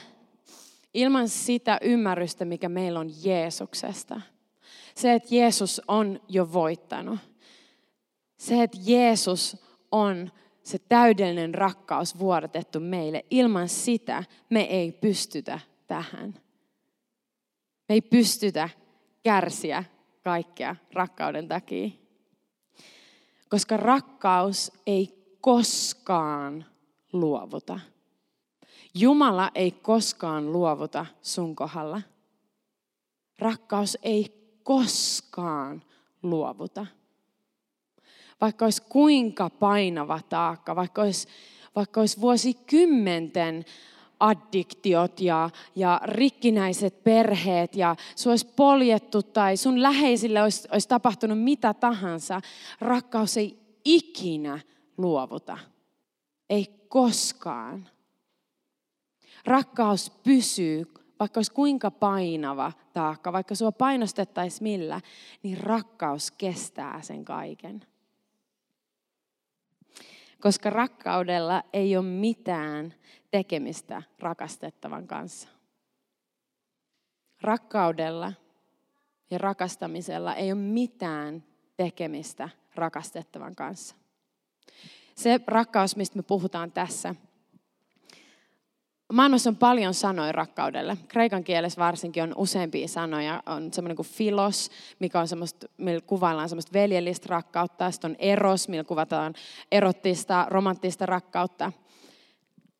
ilman 0.95 1.29
sitä 1.29 1.79
ymmärrystä, 1.83 2.45
mikä 2.45 2.69
meillä 2.69 3.01
on 3.01 3.11
Jeesuksesta. 3.25 4.21
Se, 4.95 5.13
että 5.15 5.35
Jeesus 5.35 5.83
on 5.89 6.21
jo 6.29 6.53
voittanut. 6.53 7.19
Se, 8.37 8.63
että 8.63 8.79
Jeesus 8.85 9.57
on 9.93 10.31
se 10.63 10.79
täydellinen 10.79 11.55
rakkaus 11.55 12.19
vuodatettu 12.19 12.81
meille. 12.81 13.25
Ilman 13.31 13.69
sitä 13.69 14.25
me 14.51 14.61
ei 14.61 14.93
pystytä 14.93 15.61
tähän. 15.87 16.42
Me 17.89 17.95
ei 17.95 18.01
pystytä 18.01 18.69
kärsiä 19.23 19.85
kaikkea 20.25 20.77
rakkauden 20.93 21.49
takia. 21.49 21.91
Koska 23.49 23.77
rakkaus 23.77 24.73
ei 24.87 25.37
koskaan 25.41 26.67
luovuta. 27.13 27.81
Jumala 28.95 29.51
ei 29.55 29.71
koskaan 29.71 30.53
luovuta 30.53 31.07
sun 31.23 31.57
kohdalla. 31.57 32.03
Rakkaus 33.39 33.99
ei 34.03 34.43
koskaan 34.63 35.83
luovuta. 36.23 36.87
Vaikka 38.41 38.65
olisi 38.65 38.83
kuinka 38.89 39.51
painava 39.51 40.21
taakka, 40.29 40.77
vaikka 40.77 41.03
olisi, 41.03 41.29
vaikka 41.77 42.01
olisi 42.01 42.21
vuosikymmenten 42.21 43.65
addiktiot 44.23 45.21
ja, 45.21 45.51
ja 45.77 46.01
rikkinäiset 46.05 47.05
perheet 47.05 47.77
ja 47.77 47.97
sun 48.17 48.33
olisi 48.33 48.47
poljettu 48.57 49.23
tai 49.23 49.57
sun 49.57 49.83
läheisille 49.83 50.43
olisi, 50.43 50.69
olisi 50.73 50.89
tapahtunut 50.89 51.43
mitä 51.43 51.75
tahansa, 51.75 52.41
rakkaus 52.81 53.37
ei 53.37 53.59
ikinä 53.85 54.61
luovuta. 54.99 55.59
Ei 56.51 56.67
koskaan. 56.89 57.89
Rakkaus 59.45 60.11
pysyy, 60.11 60.93
vaikka 61.21 61.39
olisi 61.39 61.53
kuinka 61.53 61.91
painava 61.91 62.73
taakka, 62.93 63.33
vaikka 63.33 63.55
sua 63.55 63.73
painostettaisiin 63.73 64.63
millä, 64.63 65.01
niin 65.43 65.59
rakkaus 65.59 66.31
kestää 66.31 67.03
sen 67.03 67.25
kaiken. 67.25 67.87
Koska 70.43 70.71
rakkaudella 70.71 71.63
ei 71.73 71.97
ole 71.97 72.07
mitään 72.07 72.95
tekemistä 73.31 74.03
rakastettavan 74.19 75.07
kanssa. 75.07 75.49
Rakkaudella 77.41 78.33
ja 79.31 79.39
rakastamisella 79.39 80.35
ei 80.35 80.53
ole 80.53 80.61
mitään 80.61 81.45
tekemistä 81.77 82.49
rakastettavan 82.75 83.55
kanssa. 83.55 83.97
Se 85.15 85.41
rakkaus, 85.47 85.97
mistä 85.97 86.17
me 86.17 86.23
puhutaan 86.23 86.73
tässä, 86.73 87.15
Maailmassa 89.13 89.51
on 89.51 89.57
paljon 89.57 89.95
sanoja 89.95 90.33
rakkaudelle. 90.33 90.97
Kreikan 91.09 91.45
kielessä 91.45 91.81
varsinkin 91.81 92.23
on 92.23 92.33
useampia 92.37 92.89
sanoja. 92.89 93.43
On 93.47 93.73
semmoinen 93.73 93.97
kuin 93.97 94.07
filos, 94.07 94.71
mikä 94.99 95.21
on 95.21 95.29
semmoista, 95.29 95.67
millä 95.79 96.01
kuvaillaan 96.01 96.49
semmoista 96.49 96.73
veljellistä 96.73 97.27
rakkautta. 97.31 97.91
Sitten 97.91 98.11
on 98.11 98.17
eros, 98.19 98.69
millä 98.69 98.85
kuvataan 98.85 99.35
erottista, 99.73 100.47
romanttista 100.51 101.07
rakkautta. 101.07 101.73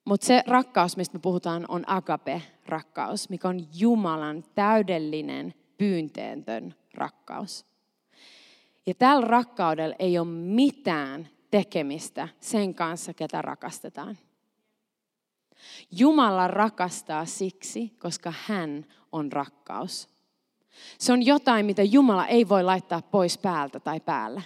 Mutta 0.05 0.27
se 0.27 0.43
rakkaus, 0.47 0.97
mistä 0.97 1.19
me 1.19 1.21
puhutaan, 1.21 1.65
on 1.69 1.85
agape-rakkaus, 1.87 3.29
mikä 3.29 3.49
on 3.49 3.67
Jumalan 3.75 4.45
täydellinen, 4.55 5.55
pyynteentön 5.79 6.75
rakkaus. 6.95 7.67
Ja 8.87 8.95
tällä 8.95 9.27
rakkaudella 9.27 9.97
ei 9.99 10.19
ole 10.19 10.29
mitään 10.29 11.29
tekemistä 11.51 12.29
sen 12.41 12.75
kanssa, 12.75 13.15
ketä 13.15 13.43
rakastetaan. 13.43 14.19
Jumala 15.91 16.49
rakastaa 16.49 17.25
siksi, 17.25 17.89
koska 17.99 18.33
hän 18.47 18.87
on 19.13 19.33
rakkaus. 19.33 20.09
Se 20.99 21.13
on 21.13 21.27
jotain, 21.27 21.67
mitä 21.67 21.83
Jumala 21.83 22.27
ei 22.27 22.49
voi 22.49 22.63
laittaa 22.63 23.03
pois 23.03 23.39
päältä 23.39 23.81
tai 23.81 24.01
päällä. 24.01 24.43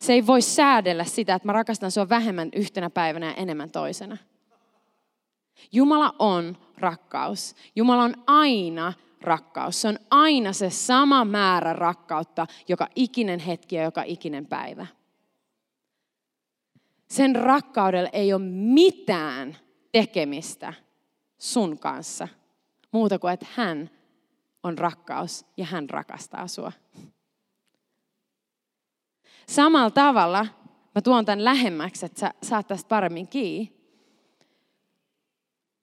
Se 0.00 0.12
ei 0.12 0.26
voi 0.26 0.42
säädellä 0.42 1.04
sitä, 1.04 1.34
että 1.34 1.48
mä 1.48 1.52
rakastan 1.52 1.90
sua 1.90 2.08
vähemmän 2.08 2.48
yhtenä 2.54 2.90
päivänä 2.90 3.26
ja 3.26 3.34
enemmän 3.34 3.70
toisena. 3.70 4.16
Jumala 5.72 6.14
on 6.18 6.56
rakkaus. 6.78 7.54
Jumala 7.76 8.02
on 8.02 8.14
aina 8.26 8.92
rakkaus. 9.20 9.80
Se 9.80 9.88
on 9.88 9.98
aina 10.10 10.52
se 10.52 10.70
sama 10.70 11.24
määrä 11.24 11.72
rakkautta, 11.72 12.46
joka 12.68 12.88
ikinen 12.96 13.40
hetki 13.40 13.76
ja 13.76 13.82
joka 13.82 14.02
ikinen 14.02 14.46
päivä. 14.46 14.86
Sen 17.08 17.36
rakkaudella 17.36 18.08
ei 18.12 18.32
ole 18.32 18.42
mitään 18.52 19.56
tekemistä 19.92 20.74
sun 21.38 21.78
kanssa, 21.78 22.28
muuta 22.92 23.18
kuin 23.18 23.32
että 23.32 23.46
hän 23.54 23.90
on 24.62 24.78
rakkaus 24.78 25.46
ja 25.56 25.64
hän 25.64 25.90
rakastaa 25.90 26.48
sua. 26.48 26.72
Samalla 29.48 29.90
tavalla 29.90 30.46
mä 30.94 31.02
tuon 31.02 31.24
tämän 31.24 31.44
lähemmäksi, 31.44 32.06
että 32.06 32.20
sä 32.20 32.30
saat 32.42 32.68
tästä 32.68 32.88
paremmin 32.88 33.28
kiinni. 33.28 33.82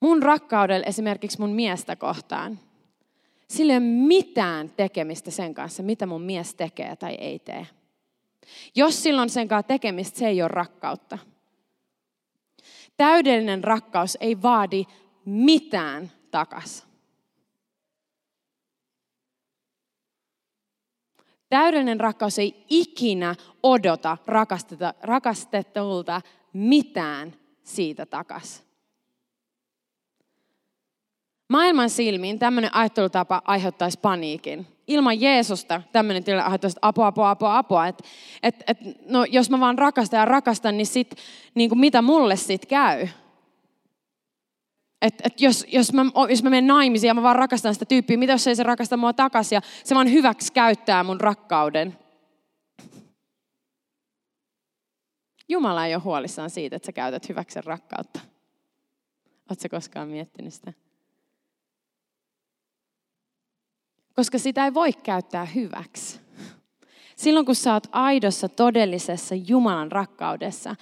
Mun 0.02 0.24
rakkaudella 0.24 0.86
esimerkiksi 0.86 1.40
mun 1.40 1.50
miestä 1.50 1.96
kohtaan, 1.96 2.60
sillä 3.48 3.74
ei 3.74 3.78
ole 3.78 3.86
mitään 3.86 4.70
tekemistä 4.70 5.32
sen 5.32 5.54
kanssa, 5.54 5.84
mitä 5.84 6.06
mun 6.06 6.22
mies 6.22 6.56
tekee 6.56 6.96
tai 6.96 7.16
ei 7.16 7.40
tee. 7.40 7.68
Jos 8.76 9.04
silloin 9.04 9.30
sen 9.30 9.48
kanssa 9.48 9.68
tekemistä, 9.68 10.20
se 10.20 10.28
ei 10.28 10.42
ole 10.42 10.48
rakkautta. 10.48 11.18
Täydellinen 13.00 13.64
rakkaus 13.64 14.18
ei 14.22 14.42
vaadi 14.42 14.86
mitään 15.26 16.12
takas. 16.32 16.88
Täydellinen 21.50 22.00
rakkaus 22.00 22.40
ei 22.40 22.66
ikinä 22.70 23.36
odota 23.64 24.18
rakastetulta 25.02 26.22
mitään 26.54 27.36
siitä 27.64 28.06
takas. 28.06 28.69
Maailman 31.60 31.90
silmiin 31.90 32.40
tämmöinen 32.40 32.76
ajattelutapa 32.76 33.42
aiheuttaisi 33.46 34.00
paniikin. 34.00 34.68
Ilman 34.88 35.22
Jeesusta 35.22 35.82
tämmöinen 35.92 36.24
tilanne 36.24 36.44
aiheuttaisi 36.44 36.80
apua, 36.82 37.08
apua, 37.08 37.30
apua, 37.30 37.58
apua. 37.58 37.88
Et, 37.88 38.04
et, 38.44 38.56
et, 38.68 38.78
no, 39.10 39.26
jos 39.26 39.50
mä 39.50 39.60
vaan 39.60 39.78
rakastan 39.78 40.20
ja 40.20 40.26
rakastan, 40.26 40.78
niin, 40.78 40.88
sit, 40.88 41.16
niin 41.56 41.70
kuin 41.70 41.80
mitä 41.80 42.02
mulle 42.02 42.36
sitten 42.36 42.70
käy? 42.70 43.08
Et, 45.02 45.14
et 45.24 45.42
jos, 45.42 45.66
jos, 45.68 45.94
mä, 45.94 46.06
jos 46.30 46.44
mä 46.44 46.50
menen 46.50 46.68
naimisiin 46.68 47.08
ja 47.08 47.14
mä 47.14 47.24
vaan 47.24 47.36
rakastan 47.36 47.74
sitä 47.74 47.86
tyyppiä, 47.86 48.18
mitä 48.18 48.34
jos 48.34 48.48
ei 48.48 48.56
se 48.56 48.64
rakasta 48.64 48.98
mua 48.98 49.14
takaisin 49.14 49.56
ja 49.56 49.62
se 49.84 49.96
vaan 49.96 50.12
hyväksi 50.12 50.54
käyttää 50.54 51.04
mun 51.04 51.22
rakkauden? 51.22 51.98
Jumala 55.50 55.86
ei 55.86 55.96
ole 55.96 56.04
huolissaan 56.04 56.50
siitä, 56.50 56.76
että 56.76 56.86
sä 56.86 56.92
käytät 56.92 57.30
hyväksi 57.30 57.62
rakkautta. 57.62 58.20
Oletko 59.50 59.70
koskaan 59.70 60.08
miettinyt 60.08 60.54
sitä? 60.54 60.74
Koska 64.16 64.40
sitä 64.40 64.66
ei 64.66 64.74
voi 64.74 64.94
käyttää 64.94 65.46
hyväksi. 65.46 66.20
Silloin 67.16 67.46
kun 67.46 67.56
sä 67.56 67.74
oot 67.74 67.88
aidossa, 67.92 68.50
todellisessa 68.50 69.36
Jumalan 69.36 69.92
rakkaudessa, 69.92 70.76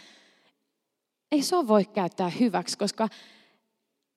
ei 1.31 1.41
se 1.41 1.55
voi 1.55 1.85
käyttää 1.85 2.29
hyväksi, 2.29 2.77
koska 2.77 3.07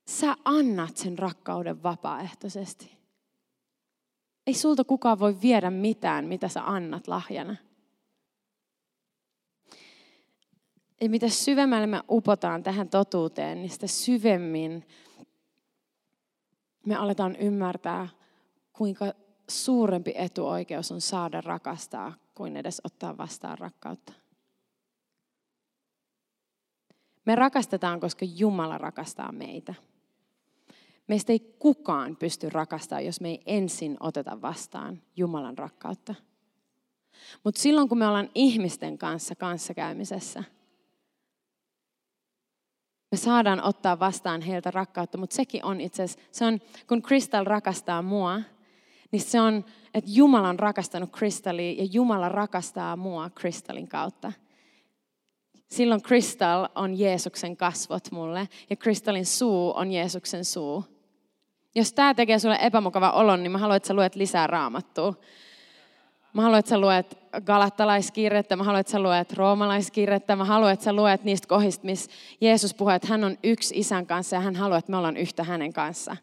sä 0.09 0.37
annat 0.45 0.97
sen 0.97 1.19
rakkauden 1.19 1.83
vapaaehtoisesti. 1.83 2.99
Ei 4.47 4.55
sulta 4.55 4.85
kukaan 4.85 5.19
voi 5.19 5.41
viedä 5.43 5.71
mitään, 5.71 6.25
mitä 6.25 6.49
sä 6.49 6.63
annat 6.67 7.09
lahjana. 7.09 7.57
Ja 11.01 11.11
mitä 11.11 11.29
syvemmälle 11.29 11.87
me 11.87 12.03
upotaan 12.11 12.63
tähän 12.63 12.89
totuuteen, 12.89 13.59
niin 13.63 13.71
sitä 13.71 13.87
syvemmin 13.87 14.87
me 16.87 16.97
aletaan 16.97 17.37
ymmärtää, 17.37 18.09
kuinka 18.81 19.13
suurempi 19.49 20.13
etuoikeus 20.17 20.93
on 20.93 21.01
saada 21.01 21.41
rakastaa 21.41 22.15
kuin 22.35 22.57
edes 22.57 22.81
ottaa 22.85 23.17
vastaan 23.17 23.59
rakkautta. 23.59 24.13
Me 27.25 27.35
rakastetaan, 27.35 28.01
koska 28.01 28.25
Jumala 28.25 28.79
rakastaa 28.79 29.33
meitä. 29.33 29.75
Meistä 31.09 31.33
ei 31.33 31.57
kukaan 31.59 32.17
pysty 32.17 32.51
rakastamaan, 32.51 33.07
jos 33.07 33.21
me 33.21 33.29
ei 33.29 33.43
ensin 33.47 33.97
oteta 34.01 34.43
vastaan 34.43 35.03
Jumalan 35.17 35.59
rakkautta. 35.59 36.15
Mutta 37.45 37.61
silloin, 37.61 37.89
kun 37.89 37.99
me 37.99 38.07
ollaan 38.07 38.31
ihmisten 38.35 38.99
kanssa 38.99 39.35
kanssakäymisessä, 39.35 40.45
me 43.11 43.17
saadaan 43.17 43.63
ottaa 43.63 43.99
vastaan 43.99 44.41
heiltä 44.41 44.71
rakkautta, 44.71 45.19
mutta 45.19 45.37
sekin 45.37 45.65
on 45.65 45.81
itse 45.81 46.03
asiassa, 46.03 46.29
se 46.33 46.45
on, 46.45 46.61
kun 46.87 47.03
Kristal 47.03 47.45
rakastaa 47.45 48.03
mua, 48.03 48.41
niin 49.13 49.23
se 49.23 49.41
on, 49.41 49.65
että 49.95 50.11
Jumala 50.15 50.49
on 50.49 50.59
rakastanut 50.59 51.11
Kristallia 51.13 51.83
ja 51.83 51.89
Jumala 51.93 52.29
rakastaa 52.29 52.97
mua 52.97 53.31
Kristalin 53.31 53.89
kautta. 53.89 54.33
Silloin 55.71 56.03
Kristal 56.03 56.69
on 56.75 56.99
Jeesuksen 56.99 57.57
kasvot 57.57 58.11
mulle 58.13 58.49
ja 58.71 58.77
Kristalin 58.77 59.27
suu 59.27 59.77
on 59.77 59.93
Jeesuksen 59.93 60.45
suu. 60.45 60.85
Jos 61.75 61.93
tämä 61.93 62.15
tekee 62.15 62.39
sulle 62.39 62.59
epämukava 62.61 63.11
olon, 63.11 63.43
niin 63.43 63.53
mä 63.53 63.59
haluan, 63.59 63.77
että 63.77 63.87
sä 63.87 63.95
luet 63.95 64.15
lisää 64.15 64.47
raamattua. 64.47 65.15
Mä 66.33 66.43
haluan, 66.43 66.59
että 66.59 66.69
sä 66.69 66.79
luet 66.79 67.19
galattalaiskirjettä, 67.45 68.57
mä 68.57 68.65
haluan, 68.65 68.81
että 68.81 68.93
sä 68.93 69.03
luet 69.03 69.33
roomalaiskirjettä, 69.33 70.37
mä 70.37 70.45
haluan, 70.45 70.73
että 70.73 70.85
sä 70.85 70.93
luet 70.93 71.25
niistä 71.25 71.49
kohdista, 71.49 71.87
missä 71.87 72.11
Jeesus 72.41 72.75
puhuu, 72.75 72.91
että 72.91 73.09
hän 73.09 73.25
on 73.25 73.39
yksi 73.45 73.79
isän 73.79 74.07
kanssa 74.07 74.37
ja 74.37 74.41
hän 74.41 74.57
haluaa, 74.57 74.79
että 74.79 74.91
me 74.91 74.97
ollaan 74.97 75.17
yhtä 75.17 75.45
hänen 75.45 75.73
kanssa. 75.73 76.17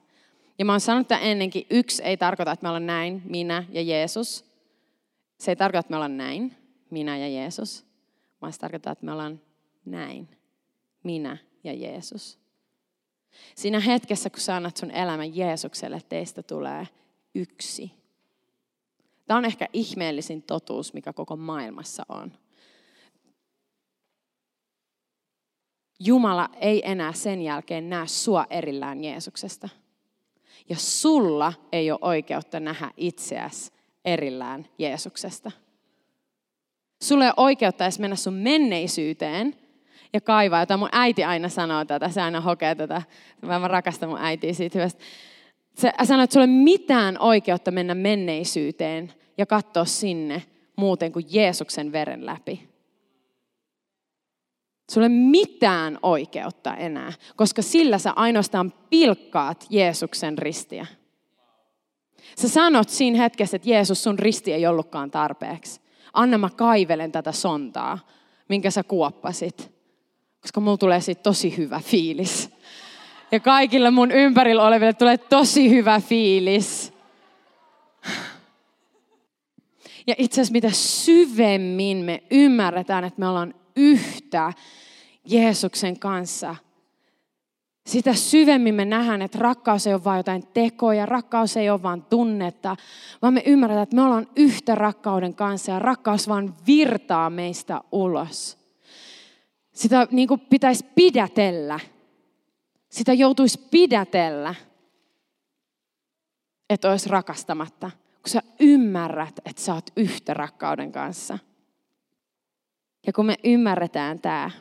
Ja 0.60 0.66
mä 0.66 0.74
oon 0.74 0.80
sanonut 0.80 1.12
että 1.12 1.18
ennenkin, 1.26 1.66
yksi 1.70 2.04
ei 2.04 2.18
tarkoita, 2.18 2.52
että 2.52 2.64
me 2.64 2.70
ollaan 2.70 2.86
näin, 2.86 3.22
minä 3.26 3.64
ja 3.72 3.82
Jeesus. 3.82 4.46
Se 5.40 5.52
ei 5.52 5.56
tarkoita, 5.56 5.80
että 5.80 5.92
me 5.92 5.96
ollaan 5.96 6.18
näin, 6.18 6.58
minä 6.90 7.18
ja 7.18 7.28
Jeesus, 7.28 7.86
vaan 8.42 8.54
se 8.54 8.60
tarkoittaa, 8.60 8.94
että 8.94 9.06
me 9.06 9.12
ollaan 9.12 9.42
näin, 9.86 10.30
minä 11.04 11.38
ja 11.64 11.74
Jeesus. 11.74 12.40
Siinä 13.56 13.80
hetkessä, 13.80 14.30
kun 14.30 14.40
sä 14.40 14.56
annat 14.56 14.78
sun 14.78 14.92
elämän 14.92 15.36
Jeesukselle, 15.36 16.02
teistä 16.10 16.44
tulee 16.44 16.88
yksi. 17.36 17.92
Tämä 19.26 19.38
on 19.38 19.46
ehkä 19.46 19.68
ihmeellisin 19.74 20.44
totuus, 20.44 20.94
mikä 20.94 21.14
koko 21.14 21.36
maailmassa 21.36 22.04
on. 22.10 22.34
Jumala 26.00 26.50
ei 26.60 26.92
enää 26.92 27.14
sen 27.14 27.42
jälkeen 27.42 27.90
näe 27.90 28.08
sua 28.08 28.46
erillään 28.50 29.04
Jeesuksesta. 29.04 29.70
Ja 30.70 30.76
sulla 30.76 31.54
ei 31.72 31.92
ole 31.92 32.00
oikeutta 32.02 32.60
nähdä 32.60 32.92
itseäsi 32.98 33.72
erillään 34.06 34.66
Jeesuksesta. 34.78 35.52
Sulla 37.04 37.24
ei 37.24 37.32
ole 37.38 37.46
oikeutta 37.46 37.86
edes 37.86 38.00
mennä 38.00 38.16
sun 38.16 38.34
menneisyyteen 38.34 39.56
ja 40.14 40.22
kaivaa, 40.22 40.60
jota 40.60 40.78
mun 40.78 40.90
äiti 40.92 41.24
aina 41.24 41.50
sanoo 41.50 41.86
tätä, 41.86 42.10
se 42.10 42.22
aina 42.22 42.42
hokee 42.42 42.76
tätä. 42.76 43.02
Mä 43.42 43.68
rakastan 43.68 44.10
mun 44.10 44.20
äitiä 44.22 44.54
siitä 44.54 44.80
hyvästä. 44.80 45.04
Se 45.76 45.92
sanoo, 46.04 46.24
että 46.24 46.34
sulla 46.34 46.46
ei 46.46 46.52
ole 46.52 46.64
mitään 46.64 47.20
oikeutta 47.20 47.72
mennä 47.72 47.96
menneisyyteen 47.96 49.14
ja 49.38 49.46
katsoa 49.46 49.86
sinne 49.86 50.44
muuten 50.76 51.12
kuin 51.12 51.26
Jeesuksen 51.30 51.92
veren 51.92 52.26
läpi. 52.26 52.67
Sulla 54.92 55.06
ei 55.06 55.14
mitään 55.14 56.00
oikeutta 56.04 56.76
enää, 56.76 57.14
koska 57.36 57.62
sillä 57.62 57.98
sä 57.98 58.14
ainoastaan 58.16 58.74
pilkkaat 58.90 59.66
Jeesuksen 59.70 60.38
ristiä. 60.38 60.86
Sä 62.36 62.50
sanot 62.50 62.90
siinä 62.90 63.18
hetkessä, 63.18 63.56
että 63.56 63.70
Jeesus 63.70 64.04
sun 64.04 64.20
risti 64.20 64.54
ei 64.54 64.68
ollutkaan 64.68 65.12
tarpeeksi. 65.12 65.82
Anna 66.14 66.38
mä 66.38 66.50
kaivelen 66.50 67.12
tätä 67.12 67.32
sontaa, 67.32 68.00
minkä 68.50 68.72
sä 68.72 68.84
kuoppasit. 68.84 69.72
Koska 70.42 70.60
mulla 70.60 70.78
tulee 70.78 71.02
siitä 71.02 71.24
tosi 71.24 71.58
hyvä 71.58 71.80
fiilis. 71.80 72.50
Ja 73.32 73.40
kaikille 73.40 73.92
mun 73.92 74.12
ympärillä 74.12 74.68
oleville 74.68 74.94
tulee 74.94 75.18
tosi 75.18 75.70
hyvä 75.70 76.00
fiilis. 76.00 76.94
Ja 80.08 80.16
itse 80.18 80.42
asiassa 80.42 80.52
mitä 80.52 80.70
syvemmin 80.72 81.98
me 81.98 82.24
ymmärretään, 82.32 83.04
että 83.04 83.20
me 83.20 83.28
ollaan 83.28 83.54
yhtä 83.78 84.54
Jeesuksen 85.26 86.00
kanssa, 86.00 86.56
sitä 87.88 88.14
syvemmin 88.14 88.76
me 88.76 88.86
nähdään, 88.86 89.22
että 89.22 89.40
rakkaus 89.40 89.88
ei 89.88 89.94
ole 89.94 90.04
vain 90.04 90.18
jotain 90.18 90.48
tekoja, 90.48 91.06
rakkaus 91.06 91.58
ei 91.58 91.70
ole 91.70 91.84
vain 91.84 92.02
tunnetta, 92.02 92.76
vaan 93.22 93.34
me 93.34 93.44
ymmärretään, 93.46 93.84
että 93.84 93.96
me 93.96 94.02
ollaan 94.02 94.28
yhtä 94.36 94.76
rakkauden 94.76 95.34
kanssa 95.34 95.72
ja 95.72 95.80
rakkaus 95.80 96.28
vaan 96.28 96.54
virtaa 96.68 97.30
meistä 97.30 97.82
ulos. 97.92 98.58
Sitä 99.74 100.08
niin 100.12 100.28
kuin 100.28 100.40
pitäisi 100.40 100.86
pidätellä. 100.96 101.80
Sitä 102.90 103.14
joutuisi 103.14 103.68
pidätellä, 103.72 104.56
että 106.70 106.92
olisi 106.92 107.10
rakastamatta, 107.10 107.92
kun 108.22 108.30
sä 108.30 108.42
ymmärrät, 108.60 109.40
että 109.46 109.62
sä 109.62 109.74
oot 109.74 109.90
yhtä 109.96 110.34
rakkauden 110.34 110.92
kanssa. 110.92 111.40
Ja 113.08 113.14
kun 113.14 113.26
me 113.26 113.36
ymmärretään 113.44 114.20
tämä, 114.20 114.52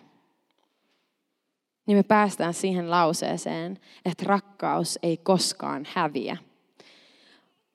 niin 1.86 1.98
me 1.98 2.02
päästään 2.02 2.54
siihen 2.54 2.90
lauseeseen, 2.90 3.78
että 4.04 4.24
rakkaus 4.26 4.98
ei 5.02 5.16
koskaan 5.16 5.86
häviä. 5.94 6.36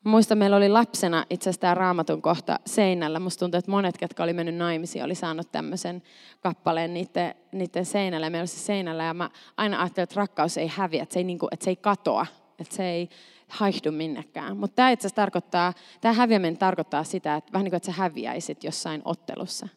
Muista 0.04 0.36
meillä 0.36 0.58
oli 0.58 0.70
lapsena 0.70 1.26
itse 1.30 1.44
asiassa 1.50 1.62
tämä 1.62 1.74
raamatun 1.74 2.22
kohta 2.22 2.60
seinällä. 2.66 3.20
Musta 3.20 3.40
tuntuu, 3.40 3.58
että 3.58 3.72
monet, 3.72 3.98
ketkä 3.98 4.24
oli 4.24 4.34
mennyt 4.34 4.56
naimisiin, 4.56 5.06
oli 5.06 5.16
saanut 5.16 5.52
tämmöisen 5.52 6.04
kappaleen 6.40 6.94
niiden, 6.94 7.36
niiden 7.52 7.86
seinällä. 7.86 8.30
meillä 8.30 8.42
oli 8.42 8.48
se 8.48 8.60
seinällä 8.60 9.04
ja 9.04 9.14
mä 9.14 9.30
aina 9.58 9.82
ajattelin, 9.82 10.04
että 10.04 10.20
rakkaus 10.20 10.58
ei 10.58 10.72
häviä, 10.76 11.04
että 11.04 11.14
se 11.14 11.20
ei, 11.20 11.24
niin 11.24 11.40
kuin, 11.40 11.50
että 11.52 11.64
se 11.64 11.72
ei 11.72 11.76
katoa, 11.76 12.26
että 12.60 12.76
se 12.76 12.90
ei 12.90 13.10
haihdu 13.48 13.92
minnekään. 13.92 14.58
Mutta 14.58 14.76
tämä 14.76 14.90
itse 14.90 15.08
asiassa 15.08 15.16
tarkoittaa, 15.16 15.74
tämä 16.02 16.14
häviäminen 16.14 16.58
tarkoittaa 16.58 17.04
sitä, 17.04 17.36
että 17.36 17.54
vähän 17.54 17.64
niin 17.64 17.72
kuin, 17.72 17.78
että 17.78 17.92
sä 17.92 17.98
häviäisit 17.98 18.64
jossain 18.64 19.02
ottelussa. 19.06 19.68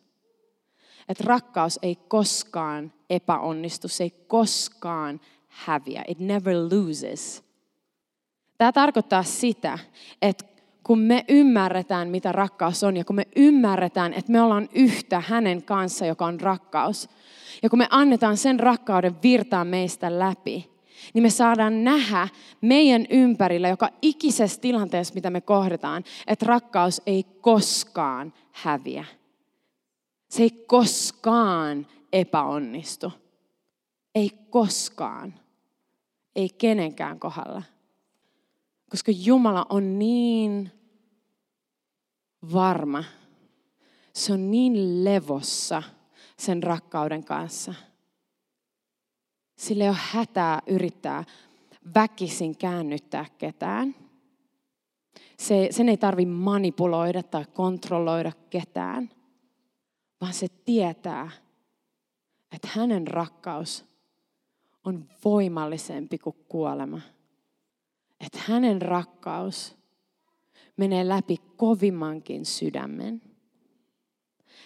Että 1.08 1.24
rakkaus 1.26 1.78
ei 1.82 1.96
koskaan 1.96 2.92
epäonnistu, 3.10 3.88
se 3.88 4.04
ei 4.04 4.10
koskaan 4.26 5.20
häviä. 5.48 6.04
It 6.08 6.18
never 6.18 6.56
loses. 6.56 7.44
Tämä 8.58 8.72
tarkoittaa 8.72 9.22
sitä, 9.22 9.78
että 10.22 10.44
kun 10.84 10.98
me 10.98 11.24
ymmärretään, 11.28 12.08
mitä 12.08 12.32
rakkaus 12.32 12.84
on, 12.84 12.96
ja 12.96 13.04
kun 13.04 13.16
me 13.16 13.26
ymmärretään, 13.36 14.14
että 14.14 14.32
me 14.32 14.40
ollaan 14.40 14.68
yhtä 14.74 15.22
hänen 15.26 15.62
kanssa, 15.62 16.06
joka 16.06 16.26
on 16.26 16.40
rakkaus, 16.40 17.08
ja 17.62 17.70
kun 17.70 17.78
me 17.78 17.86
annetaan 17.90 18.36
sen 18.36 18.60
rakkauden 18.60 19.22
virtaa 19.22 19.64
meistä 19.64 20.18
läpi, 20.18 20.70
niin 21.14 21.22
me 21.22 21.30
saadaan 21.30 21.84
nähdä 21.84 22.28
meidän 22.60 23.06
ympärillä, 23.10 23.68
joka 23.68 23.88
ikisessä 24.02 24.60
tilanteessa, 24.60 25.14
mitä 25.14 25.30
me 25.30 25.40
kohdataan, 25.40 26.04
että 26.26 26.46
rakkaus 26.46 27.02
ei 27.06 27.24
koskaan 27.40 28.32
häviä. 28.52 29.04
Se 30.34 30.42
ei 30.42 30.50
koskaan 30.50 31.86
epäonnistu. 32.12 33.12
Ei 34.14 34.30
koskaan. 34.50 35.34
Ei 36.36 36.48
kenenkään 36.48 37.20
kohdalla. 37.20 37.62
Koska 38.90 39.12
Jumala 39.14 39.66
on 39.68 39.98
niin 39.98 40.72
varma. 42.52 43.04
Se 44.12 44.32
on 44.32 44.50
niin 44.50 45.04
levossa 45.04 45.82
sen 46.36 46.62
rakkauden 46.62 47.24
kanssa. 47.24 47.74
Sille 49.56 49.84
ei 49.84 49.90
ole 49.90 49.98
hätää 50.00 50.62
yrittää 50.66 51.24
väkisin 51.94 52.56
käännyttää 52.56 53.26
ketään. 53.38 53.96
Se, 55.38 55.68
sen 55.70 55.88
ei 55.88 55.96
tarvi 55.96 56.26
manipuloida 56.26 57.22
tai 57.22 57.44
kontrolloida 57.52 58.32
ketään, 58.50 59.10
vaan 60.24 60.34
se 60.34 60.48
tietää, 60.64 61.30
että 62.52 62.68
hänen 62.70 63.06
rakkaus 63.06 63.84
on 64.84 65.08
voimallisempi 65.24 66.18
kuin 66.18 66.36
kuolema 66.48 67.00
että 68.26 68.38
hänen 68.46 68.82
rakkaus 68.82 69.76
menee 70.76 71.08
läpi 71.08 71.36
kovimmankin 71.56 72.46
sydämen. 72.46 73.22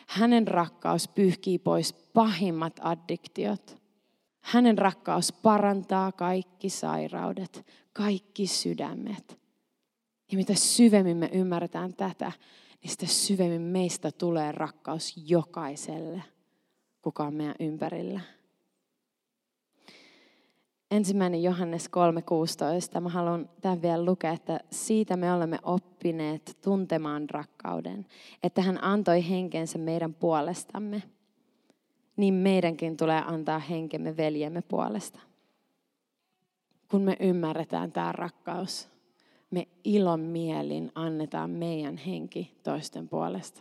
Hänen 0.06 0.48
rakkaus 0.48 1.08
pyyhkii 1.08 1.58
pois 1.58 1.92
pahimmat 1.92 2.80
addiktiot. 2.82 3.82
Hänen 4.40 4.78
rakkaus 4.78 5.32
parantaa 5.32 6.12
kaikki 6.12 6.70
sairaudet, 6.70 7.66
kaikki 7.92 8.46
sydämet. 8.46 9.38
Ja 10.32 10.38
mitä 10.38 10.54
syvemmin 10.54 11.16
me 11.16 11.30
ymmärretään 11.32 11.94
tätä, 11.94 12.32
niin 12.82 12.90
sitä 12.90 13.06
syvemmin 13.06 13.62
meistä 13.62 14.10
tulee 14.12 14.52
rakkaus 14.52 15.14
jokaiselle, 15.26 16.22
kuka 17.02 17.24
on 17.24 17.34
meidän 17.34 17.54
ympärillä 17.60 18.20
ensimmäinen 20.90 21.42
Johannes 21.42 21.90
3.16. 22.94 23.00
Mä 23.00 23.08
haluan 23.08 23.50
tämän 23.60 23.82
vielä 23.82 24.04
lukea, 24.04 24.32
että 24.32 24.60
siitä 24.70 25.16
me 25.16 25.32
olemme 25.32 25.58
oppineet 25.62 26.58
tuntemaan 26.64 27.30
rakkauden, 27.30 28.06
että 28.42 28.62
hän 28.62 28.84
antoi 28.84 29.28
henkensä 29.28 29.78
meidän 29.78 30.14
puolestamme. 30.14 31.02
Niin 32.16 32.34
meidänkin 32.34 32.96
tulee 32.96 33.22
antaa 33.26 33.58
henkemme 33.58 34.16
veljemme 34.16 34.62
puolesta. 34.62 35.18
Kun 36.90 37.02
me 37.02 37.16
ymmärretään 37.20 37.92
tämä 37.92 38.12
rakkaus, 38.12 38.88
me 39.50 39.68
ilon 39.84 40.20
mielin 40.20 40.92
annetaan 40.94 41.50
meidän 41.50 41.96
henki 41.96 42.56
toisten 42.62 43.08
puolesta. 43.08 43.60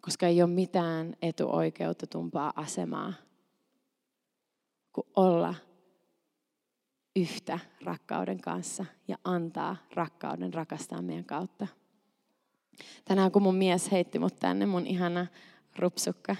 Koska 0.00 0.26
ei 0.26 0.42
ole 0.42 0.50
mitään 0.50 1.16
etuoikeutetumpaa 1.22 2.52
asemaa 2.56 3.12
kuin 4.92 5.06
olla 5.16 5.54
yhtä 7.16 7.58
rakkauden 7.84 8.40
kanssa 8.40 8.84
ja 9.08 9.16
antaa 9.24 9.76
rakkauden 9.94 10.54
rakastaa 10.54 11.02
meidän 11.02 11.24
kautta. 11.24 11.66
Tänään 13.04 13.32
kun 13.32 13.42
mun 13.42 13.54
mies 13.54 13.92
heitti 13.92 14.18
mut 14.18 14.36
tänne, 14.40 14.66
mun 14.66 14.86
ihana 14.86 15.26
rupsukka. 15.76 16.36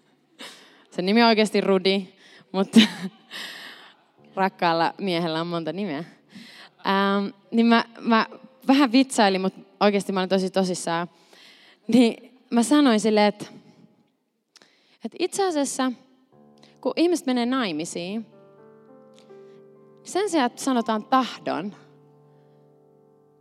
Sen 0.90 1.06
nimi 1.06 1.22
on 1.22 1.28
oikeasti 1.28 1.60
Rudi, 1.60 2.08
mutta 2.52 2.80
rakkaalla 4.34 4.94
miehellä 4.98 5.40
on 5.40 5.46
monta 5.46 5.72
nimeä. 5.72 6.04
Ähm, 6.86 7.26
niin 7.50 7.66
mä, 7.66 7.84
mä 8.00 8.26
vähän 8.66 8.92
vitsailin, 8.92 9.40
mutta 9.40 9.60
oikeasti 9.80 10.12
mä 10.12 10.20
olin 10.20 10.28
tosi 10.28 10.50
tosissaan. 10.50 11.08
Niin 11.88 12.40
mä 12.50 12.62
sanoin 12.62 13.00
sille, 13.00 13.26
että, 13.26 13.46
että 15.04 15.16
itse 15.18 15.46
asiassa, 15.46 15.92
kun 16.80 16.92
ihmiset 16.96 17.26
menee 17.26 17.46
naimisiin, 17.46 18.26
sen 20.04 20.30
sijaan, 20.30 20.46
että 20.46 20.62
sanotaan 20.62 21.04
tahdon, 21.04 21.64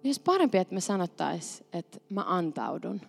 niin 0.04 0.10
olisi 0.10 0.22
parempi, 0.22 0.58
että 0.58 0.74
me 0.74 0.82
sanottaisiin, 0.82 1.68
että 1.74 1.98
mä 2.10 2.24
antaudun. 2.28 3.02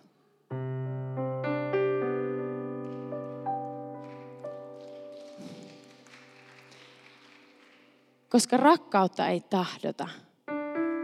Koska 8.31 8.57
rakkautta 8.57 9.27
ei 9.27 9.41
tahdota, 9.41 10.07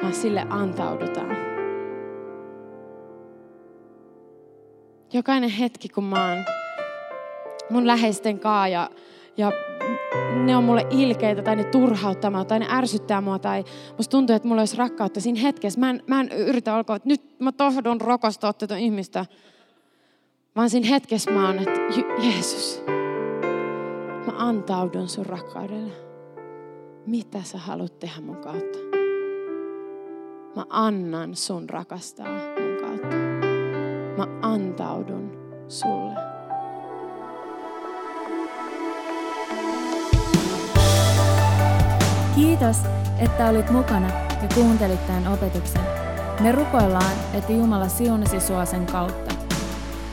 vaan 0.02 0.14
sille 0.14 0.46
antaudutaan. 0.50 1.38
Jokainen 5.14 5.50
hetki, 5.50 5.90
kun 5.90 6.04
mä 6.04 6.30
oon 6.30 6.46
mun 7.70 7.88
läheisten 7.88 8.40
kaa 8.40 8.68
ja, 8.68 8.90
ja 9.38 9.52
ne 10.44 10.58
on 10.58 10.64
mulle 10.64 10.88
ilkeitä 10.90 11.42
tai 11.42 11.56
ne 11.56 11.64
turhauttaa 11.64 12.46
tai 12.46 12.60
ne 12.60 12.68
ärsyttää 12.70 13.22
mua 13.22 13.40
tai 13.40 13.64
musta 13.98 14.12
tuntuu, 14.12 14.36
että 14.36 14.48
mulla 14.48 14.62
olisi 14.62 14.78
rakkautta 14.78 15.22
siinä 15.22 15.42
hetkessä. 15.42 15.80
Mä 15.80 15.90
en, 15.90 16.04
mä 16.08 16.22
en 16.22 16.32
yritä 16.32 16.76
alkaa, 16.76 16.96
että 16.96 17.10
nyt 17.10 17.40
mä 17.40 17.52
tahdon 17.52 18.02
rakastaa 18.02 18.54
tätä 18.54 18.78
ihmistä. 18.78 19.26
Vaan 20.56 20.70
siinä 20.70 20.88
hetkessä 20.88 21.32
mä 21.32 21.48
oon, 21.48 21.60
että 21.60 21.80
Jeesus, 22.22 22.84
mä 24.26 24.34
antaudun 24.38 25.10
sun 25.10 25.26
rakkaudelle. 25.26 26.07
Mitä 27.08 27.44
sä 27.44 27.58
haluat 27.58 28.00
tehdä 28.00 28.22
mun 28.22 28.38
kautta? 28.38 28.78
Mä 30.56 30.66
annan 30.70 31.36
sun 31.36 31.70
rakastaa 31.70 32.28
mun 32.28 32.78
kautta. 32.82 33.16
Mä 34.18 34.28
antaudun 34.42 35.32
sulle. 35.68 36.14
Kiitos, 42.36 42.78
että 43.20 43.50
olit 43.50 43.70
mukana 43.70 44.08
ja 44.42 44.48
kuuntelit 44.56 45.08
tämän 45.08 45.28
opetuksen. 45.28 45.82
Me 46.40 46.52
rukoillaan, 46.52 47.14
että 47.34 47.52
Jumala 47.52 47.88
siunasi 47.88 48.40
sua 48.40 48.66
sen 48.66 48.86
kautta. 48.86 49.36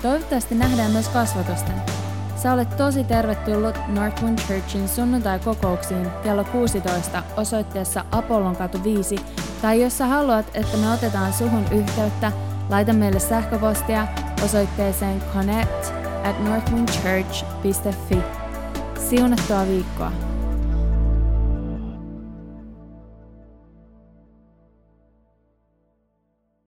Toivottavasti 0.02 0.54
nähdään 0.54 0.90
myös 0.90 1.08
kasvatusten. 1.08 2.03
Sä 2.44 2.52
olet 2.52 2.76
tosi 2.76 3.04
tervetullut 3.04 3.74
Northwind 3.88 4.38
Churchin 4.38 4.88
sunnuntai-kokouksiin 4.88 6.10
kello 6.22 6.44
16 6.44 7.22
osoitteessa 7.36 8.04
Apollon 8.10 8.56
katu 8.56 8.84
5, 8.84 9.16
tai 9.62 9.82
jos 9.82 9.98
sä 9.98 10.06
haluat, 10.06 10.46
että 10.54 10.76
me 10.76 10.92
otetaan 10.92 11.32
suhun 11.32 11.64
yhteyttä, 11.72 12.32
laita 12.70 12.92
meille 12.92 13.20
sähköpostia 13.20 14.06
osoitteeseen 14.44 15.22
connect 15.34 15.92
at 16.24 16.44
northwindchurch.fi. 16.44 18.18
Siunattua 19.08 19.66
viikkoa! 19.66 20.33